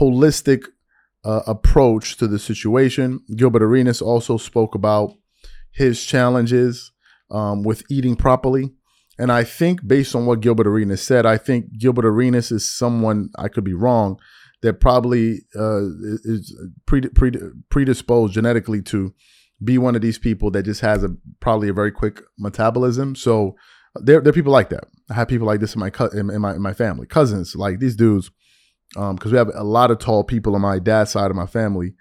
holistic 0.00 0.64
uh, 1.24 1.42
approach 1.46 2.16
to 2.18 2.26
the 2.26 2.38
situation. 2.38 3.20
Gilbert 3.36 3.62
Arenas 3.62 4.02
also 4.02 4.36
spoke 4.36 4.74
about 4.74 5.12
his 5.72 6.04
challenges 6.04 6.92
um, 7.30 7.62
with 7.64 7.82
eating 7.90 8.16
properly. 8.16 8.72
And 9.18 9.30
I 9.30 9.44
think 9.44 9.86
based 9.86 10.14
on 10.14 10.26
what 10.26 10.40
Gilbert 10.40 10.66
Arenas 10.66 11.02
said, 11.02 11.24
I 11.24 11.38
think 11.38 11.78
Gilbert 11.78 12.04
Arenas 12.04 12.50
is 12.50 12.70
someone, 12.70 13.30
I 13.38 13.48
could 13.48 13.64
be 13.64 13.74
wrong, 13.74 14.18
that 14.62 14.80
probably 14.80 15.44
uh, 15.56 15.82
is 16.24 16.56
predisposed 17.70 18.34
genetically 18.34 18.82
to 18.82 19.14
be 19.62 19.78
one 19.78 19.94
of 19.94 20.02
these 20.02 20.18
people 20.18 20.50
that 20.50 20.64
just 20.64 20.80
has 20.80 21.04
a 21.04 21.10
probably 21.40 21.68
a 21.68 21.72
very 21.72 21.92
quick 21.92 22.22
metabolism. 22.38 23.14
So 23.14 23.56
there, 23.96 24.20
there 24.20 24.30
are 24.30 24.34
people 24.34 24.52
like 24.52 24.70
that. 24.70 24.84
I 25.10 25.14
have 25.14 25.28
people 25.28 25.46
like 25.46 25.60
this 25.60 25.74
in 25.74 25.80
my 25.80 25.90
in, 26.12 26.30
in 26.30 26.40
my 26.40 26.54
in 26.54 26.62
my 26.62 26.74
family, 26.74 27.06
cousins 27.06 27.54
like 27.54 27.78
these 27.78 27.96
dudes, 27.96 28.30
because 28.90 29.10
um, 29.10 29.30
we 29.30 29.36
have 29.36 29.50
a 29.54 29.64
lot 29.64 29.90
of 29.90 29.98
tall 29.98 30.24
people 30.24 30.54
on 30.54 30.60
my 30.60 30.78
dad's 30.78 31.12
side 31.12 31.30
of 31.30 31.36
my 31.36 31.46
family, 31.46 31.94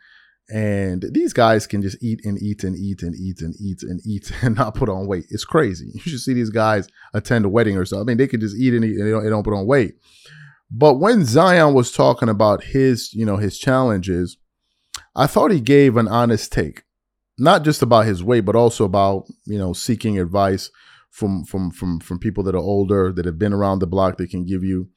and 0.50 1.06
these 1.12 1.34
guys 1.34 1.68
can 1.68 1.82
just 1.82 2.02
eat 2.04 2.22
and 2.24 2.42
eat 2.42 2.64
and 2.64 2.76
eat 2.76 3.02
and 3.02 3.16
eat 3.16 3.42
and 3.42 3.56
eat 3.60 3.84
and 3.84 4.02
eat 4.06 4.32
and 4.42 4.56
not 4.56 4.76
put 4.76 4.90
on 4.90 5.08
weight. 5.08 5.26
It's 5.30 5.46
crazy. 5.46 5.92
You 5.94 6.02
should 6.02 6.20
see 6.20 6.34
these 6.34 6.50
guys 6.50 6.88
attend 7.14 7.46
a 7.46 7.50
wedding 7.50 7.78
or 7.78 7.86
something. 7.86 8.08
I 8.08 8.08
mean, 8.08 8.18
they 8.18 8.28
could 8.28 8.42
just 8.42 8.58
eat 8.58 8.74
and 8.74 8.84
eat 8.84 8.98
and 8.98 9.08
they 9.08 9.12
don't, 9.12 9.24
they 9.24 9.30
don't 9.30 9.44
put 9.44 9.56
on 9.56 9.68
weight. 9.68 9.96
But 10.72 10.96
when 10.96 11.24
Zion 11.24 11.76
was 11.76 11.92
talking 11.92 12.30
about 12.30 12.64
his, 12.64 13.14
you 13.14 13.26
know, 13.26 13.38
his 13.38 13.60
challenges, 13.60 14.38
I 15.16 15.28
thought 15.28 15.52
he 15.52 15.62
gave 15.62 15.98
an 15.98 16.08
honest 16.08 16.52
take, 16.52 16.84
not 17.38 17.64
just 17.64 17.84
about 17.84 18.08
his 18.08 18.24
weight, 18.24 18.46
but 18.46 18.56
also 18.56 18.84
about 18.86 19.26
you 19.46 19.58
know 19.58 19.74
seeking 19.74 20.20
advice 20.20 20.72
from 21.14 21.46
from 21.46 21.70
from 21.70 22.00
from 22.00 22.18
people 22.18 22.44
that 22.44 22.56
are 22.56 22.58
older 22.58 23.14
that 23.14 23.26
have 23.26 23.38
been 23.38 23.54
around 23.54 23.80
the 23.80 23.88
block 23.88 24.18
that 24.18 24.32
can 24.32 24.46
give 24.46 24.64
you, 24.64 24.90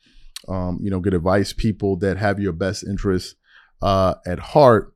um, 0.49 0.79
you 0.81 0.91
know, 0.91 0.99
good 0.99 1.13
advice. 1.13 1.53
People 1.53 1.97
that 1.99 2.17
have 2.17 2.41
your 2.41 2.53
best 2.53 2.85
interests 2.85 3.35
uh, 3.83 4.15
at 4.27 4.39
heart. 4.39 4.95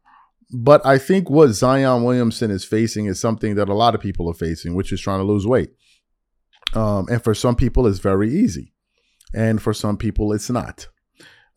But 0.52 0.84
I 0.84 0.96
think 0.98 1.28
what 1.28 1.48
Zion 1.48 2.02
Williamson 2.04 2.50
is 2.50 2.64
facing 2.64 3.04
is 3.04 3.20
something 3.20 3.54
that 3.54 3.68
a 3.68 3.74
lot 3.74 3.94
of 3.94 4.00
people 4.00 4.28
are 4.30 4.34
facing, 4.34 4.74
which 4.74 4.92
is 4.92 5.00
trying 5.00 5.20
to 5.20 5.24
lose 5.24 5.46
weight. 5.46 5.70
Um, 6.74 7.06
and 7.08 7.22
for 7.22 7.34
some 7.34 7.54
people, 7.54 7.86
it's 7.86 7.98
very 7.98 8.32
easy 8.32 8.72
and 9.34 9.62
for 9.62 9.72
some 9.74 9.96
people 9.96 10.32
it's 10.32 10.50
not. 10.50 10.88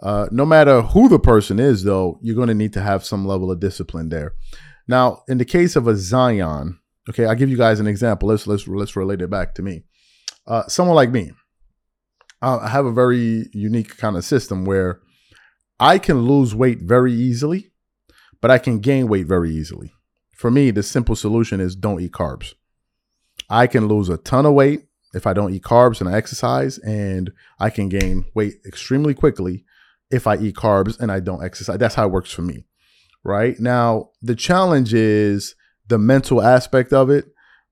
Uh, 0.01 0.27
no 0.31 0.45
matter 0.45 0.81
who 0.81 1.07
the 1.07 1.19
person 1.19 1.59
is, 1.59 1.83
though, 1.83 2.19
you're 2.21 2.35
going 2.35 2.49
to 2.49 2.53
need 2.53 2.73
to 2.73 2.81
have 2.81 3.05
some 3.05 3.25
level 3.25 3.49
of 3.49 3.61
discipline 3.61 4.09
there. 4.09 4.33
Now, 4.87 5.23
in 5.29 5.37
the 5.37 5.45
case 5.45 5.77
of 5.77 5.87
a 5.87 5.95
Zion, 5.95 6.79
okay, 7.09 7.25
I'll 7.25 7.35
give 7.35 7.49
you 7.49 7.57
guys 7.57 7.79
an 7.79 7.87
example. 7.87 8.29
Let's 8.29 8.47
let's 8.47 8.67
let's 8.67 8.95
relate 8.95 9.21
it 9.21 9.29
back 9.29 9.55
to 9.55 9.61
me. 9.61 9.83
Uh, 10.45 10.67
someone 10.67 10.95
like 10.95 11.11
me, 11.11 11.31
I 12.41 12.67
have 12.67 12.85
a 12.85 12.91
very 12.91 13.49
unique 13.53 13.97
kind 13.97 14.17
of 14.17 14.25
system 14.25 14.65
where 14.65 14.99
I 15.79 15.97
can 15.97 16.23
lose 16.23 16.53
weight 16.53 16.79
very 16.81 17.13
easily, 17.13 17.71
but 18.41 18.51
I 18.51 18.57
can 18.57 18.79
gain 18.79 19.07
weight 19.07 19.27
very 19.27 19.51
easily. 19.51 19.93
For 20.35 20.51
me, 20.51 20.71
the 20.71 20.83
simple 20.83 21.15
solution 21.15 21.61
is 21.61 21.75
don't 21.75 22.01
eat 22.01 22.11
carbs. 22.11 22.53
I 23.49 23.67
can 23.67 23.87
lose 23.87 24.09
a 24.09 24.17
ton 24.17 24.45
of 24.45 24.53
weight 24.53 24.87
if 25.13 25.27
I 25.27 25.33
don't 25.33 25.53
eat 25.53 25.63
carbs 25.63 26.01
and 26.01 26.09
I 26.09 26.17
exercise, 26.17 26.79
and 26.79 27.31
I 27.59 27.69
can 27.69 27.87
gain 27.87 28.25
weight 28.33 28.55
extremely 28.65 29.13
quickly 29.13 29.63
if 30.11 30.27
I 30.27 30.37
eat 30.37 30.55
carbs 30.55 30.99
and 30.99 31.11
I 31.11 31.19
don't 31.19 31.43
exercise. 31.43 31.77
That's 31.77 31.95
how 31.95 32.07
it 32.07 32.11
works 32.11 32.31
for 32.31 32.41
me. 32.41 32.65
Right 33.23 33.59
now, 33.59 34.09
the 34.21 34.35
challenge 34.35 34.93
is 34.93 35.55
the 35.93 35.99
mental 35.99 36.41
aspect 36.41 36.91
of 36.91 37.11
it. 37.11 37.25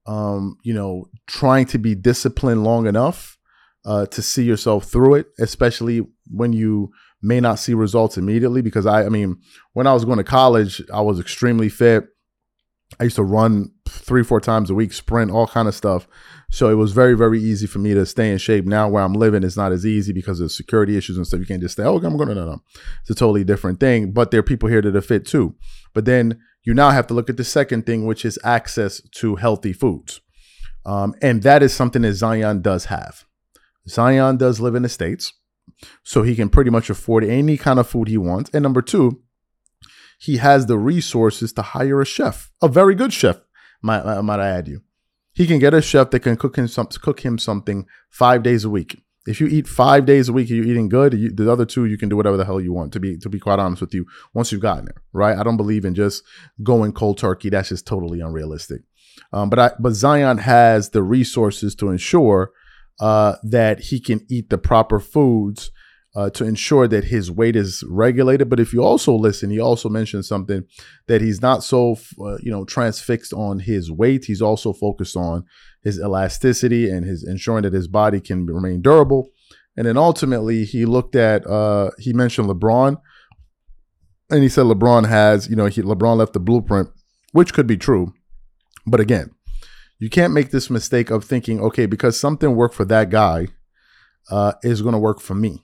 Um, 0.05 0.57
you 0.63 0.73
know, 0.73 1.09
trying 1.27 1.65
to 1.67 1.79
be 1.79 1.95
disciplined 1.95 2.63
long 2.63 2.85
enough 2.85 3.37
uh, 3.83 4.05
to 4.07 4.21
see 4.21 4.43
yourself 4.43 4.85
through 4.85 5.15
it, 5.15 5.27
especially 5.39 6.05
when 6.29 6.53
you 6.53 6.91
may 7.21 7.39
not 7.39 7.57
see 7.59 7.73
results 7.73 8.17
immediately. 8.17 8.61
Because 8.61 8.85
I, 8.85 9.05
I 9.05 9.09
mean, 9.09 9.37
when 9.73 9.87
I 9.87 9.93
was 9.93 10.05
going 10.05 10.19
to 10.19 10.23
college, 10.23 10.83
I 10.93 11.01
was 11.01 11.19
extremely 11.19 11.67
fit. 11.67 12.05
I 12.99 13.05
used 13.05 13.15
to 13.15 13.23
run 13.23 13.71
three, 13.87 14.23
four 14.23 14.39
times 14.39 14.69
a 14.69 14.75
week, 14.75 14.93
sprint, 14.93 15.31
all 15.31 15.47
kind 15.47 15.67
of 15.67 15.73
stuff. 15.73 16.07
So 16.51 16.69
it 16.69 16.75
was 16.75 16.91
very, 16.91 17.15
very 17.15 17.39
easy 17.39 17.65
for 17.65 17.79
me 17.79 17.93
to 17.93 18.05
stay 18.05 18.31
in 18.31 18.37
shape. 18.37 18.65
Now 18.65 18.89
where 18.89 19.03
I'm 19.03 19.13
living, 19.13 19.43
it's 19.43 19.57
not 19.57 19.71
as 19.71 19.85
easy 19.85 20.13
because 20.13 20.39
of 20.41 20.51
security 20.51 20.97
issues 20.97 21.17
and 21.17 21.25
stuff. 21.25 21.39
You 21.39 21.45
can't 21.47 21.61
just 21.61 21.77
say, 21.77 21.83
"Oh, 21.83 21.97
I'm 21.97 22.17
going 22.17 22.29
to 22.29 22.35
no, 22.35 22.45
no." 22.45 22.61
It's 23.01 23.09
a 23.09 23.15
totally 23.15 23.43
different 23.43 23.79
thing. 23.79 24.11
But 24.11 24.29
there 24.29 24.41
are 24.41 24.43
people 24.43 24.69
here 24.69 24.81
that 24.81 24.95
are 24.95 25.01
fit 25.01 25.25
too. 25.25 25.55
But 25.93 26.05
then 26.05 26.39
you 26.63 26.73
now 26.73 26.91
have 26.91 27.07
to 27.07 27.13
look 27.13 27.29
at 27.29 27.37
the 27.37 27.43
second 27.43 27.85
thing, 27.85 28.05
which 28.05 28.25
is 28.25 28.39
access 28.43 29.01
to 29.11 29.35
healthy 29.35 29.73
foods, 29.73 30.21
um, 30.85 31.15
and 31.21 31.43
that 31.43 31.63
is 31.63 31.73
something 31.73 32.01
that 32.03 32.13
Zion 32.13 32.61
does 32.61 32.85
have. 32.85 33.25
Zion 33.87 34.37
does 34.37 34.59
live 34.59 34.75
in 34.75 34.83
the 34.83 34.89
states, 34.89 35.33
so 36.03 36.21
he 36.21 36.35
can 36.35 36.49
pretty 36.49 36.69
much 36.69 36.89
afford 36.89 37.23
any 37.23 37.57
kind 37.57 37.79
of 37.79 37.87
food 37.87 38.07
he 38.07 38.17
wants. 38.17 38.49
And 38.53 38.63
number 38.63 38.81
two, 38.81 39.21
he 40.19 40.37
has 40.37 40.67
the 40.67 40.77
resources 40.77 41.51
to 41.53 41.61
hire 41.61 42.01
a 42.01 42.05
chef, 42.05 42.51
a 42.61 42.67
very 42.67 42.93
good 42.93 43.11
chef, 43.11 43.39
might, 43.81 44.21
might 44.21 44.39
I 44.39 44.49
add 44.49 44.67
you. 44.67 44.81
He 45.33 45.47
can 45.47 45.59
get 45.59 45.73
a 45.73 45.81
chef 45.81 46.11
that 46.11 46.19
can 46.19 46.37
cook 46.37 46.57
him 46.57 46.67
some, 46.67 46.87
cook 46.87 47.21
him 47.21 47.37
something 47.37 47.87
five 48.09 48.43
days 48.43 48.63
a 48.63 48.69
week. 48.69 49.01
If 49.27 49.39
you 49.39 49.47
eat 49.47 49.67
five 49.67 50.05
days 50.05 50.29
a 50.29 50.33
week, 50.33 50.49
you're 50.49 50.65
eating 50.65 50.89
good. 50.89 51.13
You, 51.13 51.31
the 51.31 51.51
other 51.51 51.65
two, 51.65 51.85
you 51.85 51.97
can 51.97 52.09
do 52.09 52.17
whatever 52.17 52.37
the 52.37 52.45
hell 52.45 52.59
you 52.59 52.73
want. 52.73 52.91
To 52.93 52.99
be 52.99 53.17
to 53.17 53.29
be 53.29 53.39
quite 53.39 53.59
honest 53.59 53.81
with 53.81 53.93
you, 53.93 54.05
once 54.33 54.51
you've 54.51 54.61
gotten 54.61 54.85
there, 54.85 55.01
right? 55.13 55.37
I 55.37 55.43
don't 55.43 55.57
believe 55.57 55.85
in 55.85 55.93
just 55.93 56.23
going 56.63 56.91
cold 56.91 57.17
turkey. 57.17 57.49
That's 57.49 57.69
just 57.69 57.85
totally 57.85 58.19
unrealistic. 58.19 58.81
Um, 59.33 59.49
but 59.49 59.59
I, 59.59 59.71
but 59.79 59.93
Zion 59.93 60.39
has 60.39 60.89
the 60.89 61.03
resources 61.03 61.75
to 61.75 61.89
ensure 61.89 62.51
uh, 62.99 63.35
that 63.43 63.79
he 63.79 63.99
can 63.99 64.25
eat 64.29 64.49
the 64.49 64.57
proper 64.57 64.99
foods 64.99 65.71
uh, 66.15 66.29
to 66.31 66.45
ensure 66.45 66.87
that 66.87 67.05
his 67.05 67.31
weight 67.31 67.55
is 67.55 67.83
regulated. 67.87 68.49
But 68.49 68.59
if 68.59 68.73
you 68.73 68.83
also 68.83 69.13
listen, 69.13 69.49
he 69.49 69.59
also 69.59 69.89
mentioned 69.89 70.25
something 70.25 70.65
that 71.07 71.21
he's 71.21 71.41
not 71.41 71.63
so 71.63 71.97
uh, 72.19 72.37
you 72.41 72.51
know 72.51 72.65
transfixed 72.65 73.33
on 73.33 73.59
his 73.59 73.91
weight. 73.91 74.25
He's 74.25 74.41
also 74.41 74.73
focused 74.73 75.15
on 75.15 75.45
his 75.83 75.99
elasticity 75.99 76.89
and 76.89 77.05
his 77.05 77.23
ensuring 77.23 77.63
that 77.63 77.73
his 77.73 77.87
body 77.87 78.19
can 78.19 78.45
remain 78.45 78.81
durable. 78.81 79.29
And 79.77 79.87
then 79.87 79.97
ultimately, 79.97 80.65
he 80.65 80.85
looked 80.85 81.15
at 81.15 81.47
uh, 81.47 81.91
he 81.97 82.11
mentioned 82.13 82.49
LeBron, 82.49 82.97
and 84.29 84.43
he 84.43 84.49
said 84.49 84.65
LeBron 84.65 85.07
has 85.07 85.49
you 85.49 85.55
know 85.55 85.67
he, 85.67 85.81
LeBron 85.81 86.17
left 86.17 86.33
the 86.33 86.39
blueprint, 86.39 86.89
which 87.31 87.53
could 87.53 87.67
be 87.67 87.77
true, 87.77 88.13
but 88.85 88.99
again. 88.99 89.31
You 89.99 90.09
can't 90.09 90.33
make 90.33 90.49
this 90.49 90.71
mistake 90.71 91.11
of 91.11 91.23
thinking, 91.23 91.61
okay, 91.61 91.85
because 91.85 92.19
something 92.19 92.55
worked 92.55 92.73
for 92.73 92.85
that 92.85 93.11
guy, 93.11 93.49
uh, 94.31 94.53
is 94.63 94.81
going 94.81 94.93
to 94.93 94.97
work 94.97 95.19
for 95.19 95.35
me 95.35 95.63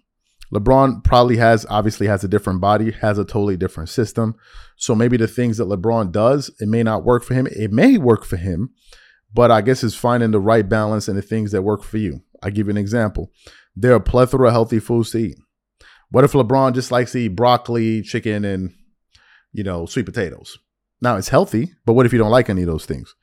LeBron 0.53 1.03
probably 1.03 1.37
has 1.37 1.65
obviously 1.69 2.07
has 2.07 2.23
a 2.23 2.27
different 2.27 2.61
body, 2.61 2.91
has 2.91 3.17
a 3.17 3.25
totally 3.25 3.57
different 3.57 3.89
system. 3.89 4.35
So 4.77 4.95
maybe 4.95 5.17
the 5.17 5.27
things 5.27 5.57
that 5.57 5.67
LeBron 5.67 6.11
does, 6.11 6.49
it 6.59 6.67
may 6.67 6.83
not 6.83 7.03
work 7.03 7.23
for 7.23 7.33
him. 7.33 7.47
It 7.47 7.71
may 7.71 7.97
work 7.97 8.23
for 8.23 8.37
him, 8.37 8.69
but 9.33 9.51
I 9.51 9.61
guess 9.61 9.83
it's 9.83 9.95
finding 9.95 10.31
the 10.31 10.39
right 10.39 10.67
balance 10.67 11.07
and 11.07 11.17
the 11.17 11.21
things 11.21 11.51
that 11.51 11.63
work 11.63 11.83
for 11.83 11.97
you. 11.97 12.21
I 12.41 12.49
give 12.49 12.67
you 12.67 12.71
an 12.71 12.77
example. 12.77 13.31
There 13.75 13.93
are 13.93 13.99
plethora 13.99 14.47
of 14.47 14.53
healthy 14.53 14.79
foods 14.79 15.11
to 15.11 15.17
eat. 15.17 15.37
What 16.09 16.23
if 16.23 16.31
LeBron 16.31 16.73
just 16.73 16.91
likes 16.91 17.11
to 17.11 17.19
eat 17.19 17.29
broccoli, 17.29 18.01
chicken, 18.01 18.45
and 18.45 18.73
you 19.51 19.63
know, 19.63 19.85
sweet 19.85 20.05
potatoes? 20.05 20.57
Now 21.01 21.17
it's 21.17 21.29
healthy, 21.29 21.73
but 21.85 21.93
what 21.93 22.05
if 22.05 22.13
you 22.13 22.19
don't 22.19 22.31
like 22.31 22.49
any 22.49 22.61
of 22.61 22.67
those 22.67 22.85
things? 22.85 23.13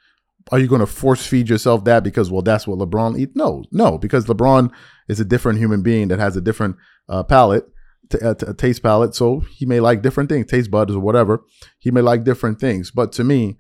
Are 0.53 0.59
you 0.59 0.69
going 0.69 0.81
to 0.81 0.87
force 0.87 1.27
feed 1.27 1.49
yourself 1.49 1.85
that 1.85 2.05
because 2.05 2.31
well 2.31 2.43
that's 2.43 2.67
what 2.67 2.79
LeBron 2.79 3.19
eat? 3.19 3.35
No, 3.35 3.65
no, 3.73 3.99
because 3.99 4.27
LeBron 4.27 4.71
is 5.09 5.21
a 5.21 5.25
different 5.25 5.59
human 5.59 5.83
being 5.83 6.09
that 6.09 6.19
has 6.19 6.37
a 6.37 6.41
different 6.41 6.77
uh, 7.09 7.23
palate, 7.23 7.67
t- 8.11 8.19
uh, 8.21 8.35
taste 8.35 8.83
palate. 8.83 9.15
So 9.15 9.41
he 9.41 9.67
may 9.67 9.81
like 9.81 10.03
different 10.03 10.29
things, 10.29 10.47
taste 10.47 10.71
buds 10.71 10.95
or 10.95 11.01
whatever. 11.01 11.43
He 11.79 11.91
may 11.91 12.03
like 12.03 12.25
different 12.25 12.61
things. 12.61 12.91
But 12.91 13.13
to 13.13 13.25
me, 13.25 13.57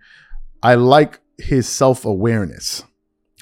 I 0.63 0.75
like 0.75 1.21
his 1.39 1.69
self 1.69 2.05
awareness. 2.05 2.85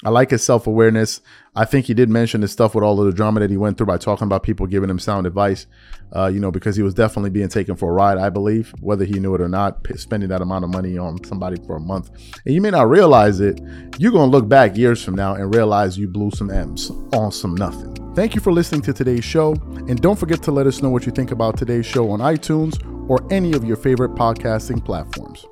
I 0.05 0.09
like 0.09 0.31
his 0.31 0.43
self 0.43 0.67
awareness. 0.67 1.21
I 1.55 1.65
think 1.65 1.85
he 1.85 1.93
did 1.93 2.09
mention 2.09 2.41
the 2.41 2.47
stuff 2.47 2.73
with 2.73 2.83
all 2.83 2.99
of 2.99 3.05
the 3.05 3.13
drama 3.13 3.39
that 3.39 3.49
he 3.49 3.57
went 3.57 3.77
through 3.77 3.85
by 3.87 3.97
talking 3.97 4.25
about 4.25 4.43
people 4.43 4.65
giving 4.65 4.89
him 4.89 4.99
sound 4.99 5.27
advice. 5.27 5.67
Uh, 6.15 6.27
you 6.27 6.39
know, 6.39 6.51
because 6.51 6.75
he 6.75 6.83
was 6.83 6.93
definitely 6.93 7.29
being 7.29 7.49
taken 7.49 7.75
for 7.75 7.89
a 7.89 7.93
ride, 7.93 8.17
I 8.17 8.29
believe, 8.29 8.73
whether 8.79 9.03
he 9.03 9.19
knew 9.19 9.33
it 9.33 9.41
or 9.41 9.49
not, 9.49 9.85
spending 9.95 10.29
that 10.29 10.41
amount 10.41 10.63
of 10.63 10.69
money 10.69 10.97
on 10.97 11.23
somebody 11.23 11.57
for 11.65 11.75
a 11.75 11.79
month. 11.79 12.11
And 12.45 12.53
you 12.53 12.61
may 12.61 12.69
not 12.69 12.87
realize 12.87 13.39
it. 13.39 13.59
You're 13.97 14.11
going 14.11 14.29
to 14.29 14.37
look 14.37 14.47
back 14.47 14.77
years 14.77 15.03
from 15.03 15.15
now 15.15 15.33
and 15.33 15.53
realize 15.53 15.97
you 15.97 16.07
blew 16.07 16.29
some 16.31 16.51
M's 16.51 16.91
on 17.13 17.31
some 17.31 17.55
nothing. 17.55 17.95
Thank 18.13 18.35
you 18.35 18.41
for 18.41 18.51
listening 18.53 18.81
to 18.83 18.93
today's 18.93 19.23
show. 19.23 19.53
And 19.87 19.99
don't 20.01 20.19
forget 20.19 20.43
to 20.43 20.51
let 20.51 20.67
us 20.67 20.83
know 20.83 20.89
what 20.89 21.07
you 21.07 21.11
think 21.11 21.31
about 21.31 21.57
today's 21.57 21.85
show 21.85 22.11
on 22.11 22.19
iTunes 22.19 22.77
or 23.09 23.25
any 23.31 23.53
of 23.53 23.63
your 23.63 23.77
favorite 23.77 24.11
podcasting 24.11 24.85
platforms. 24.85 25.45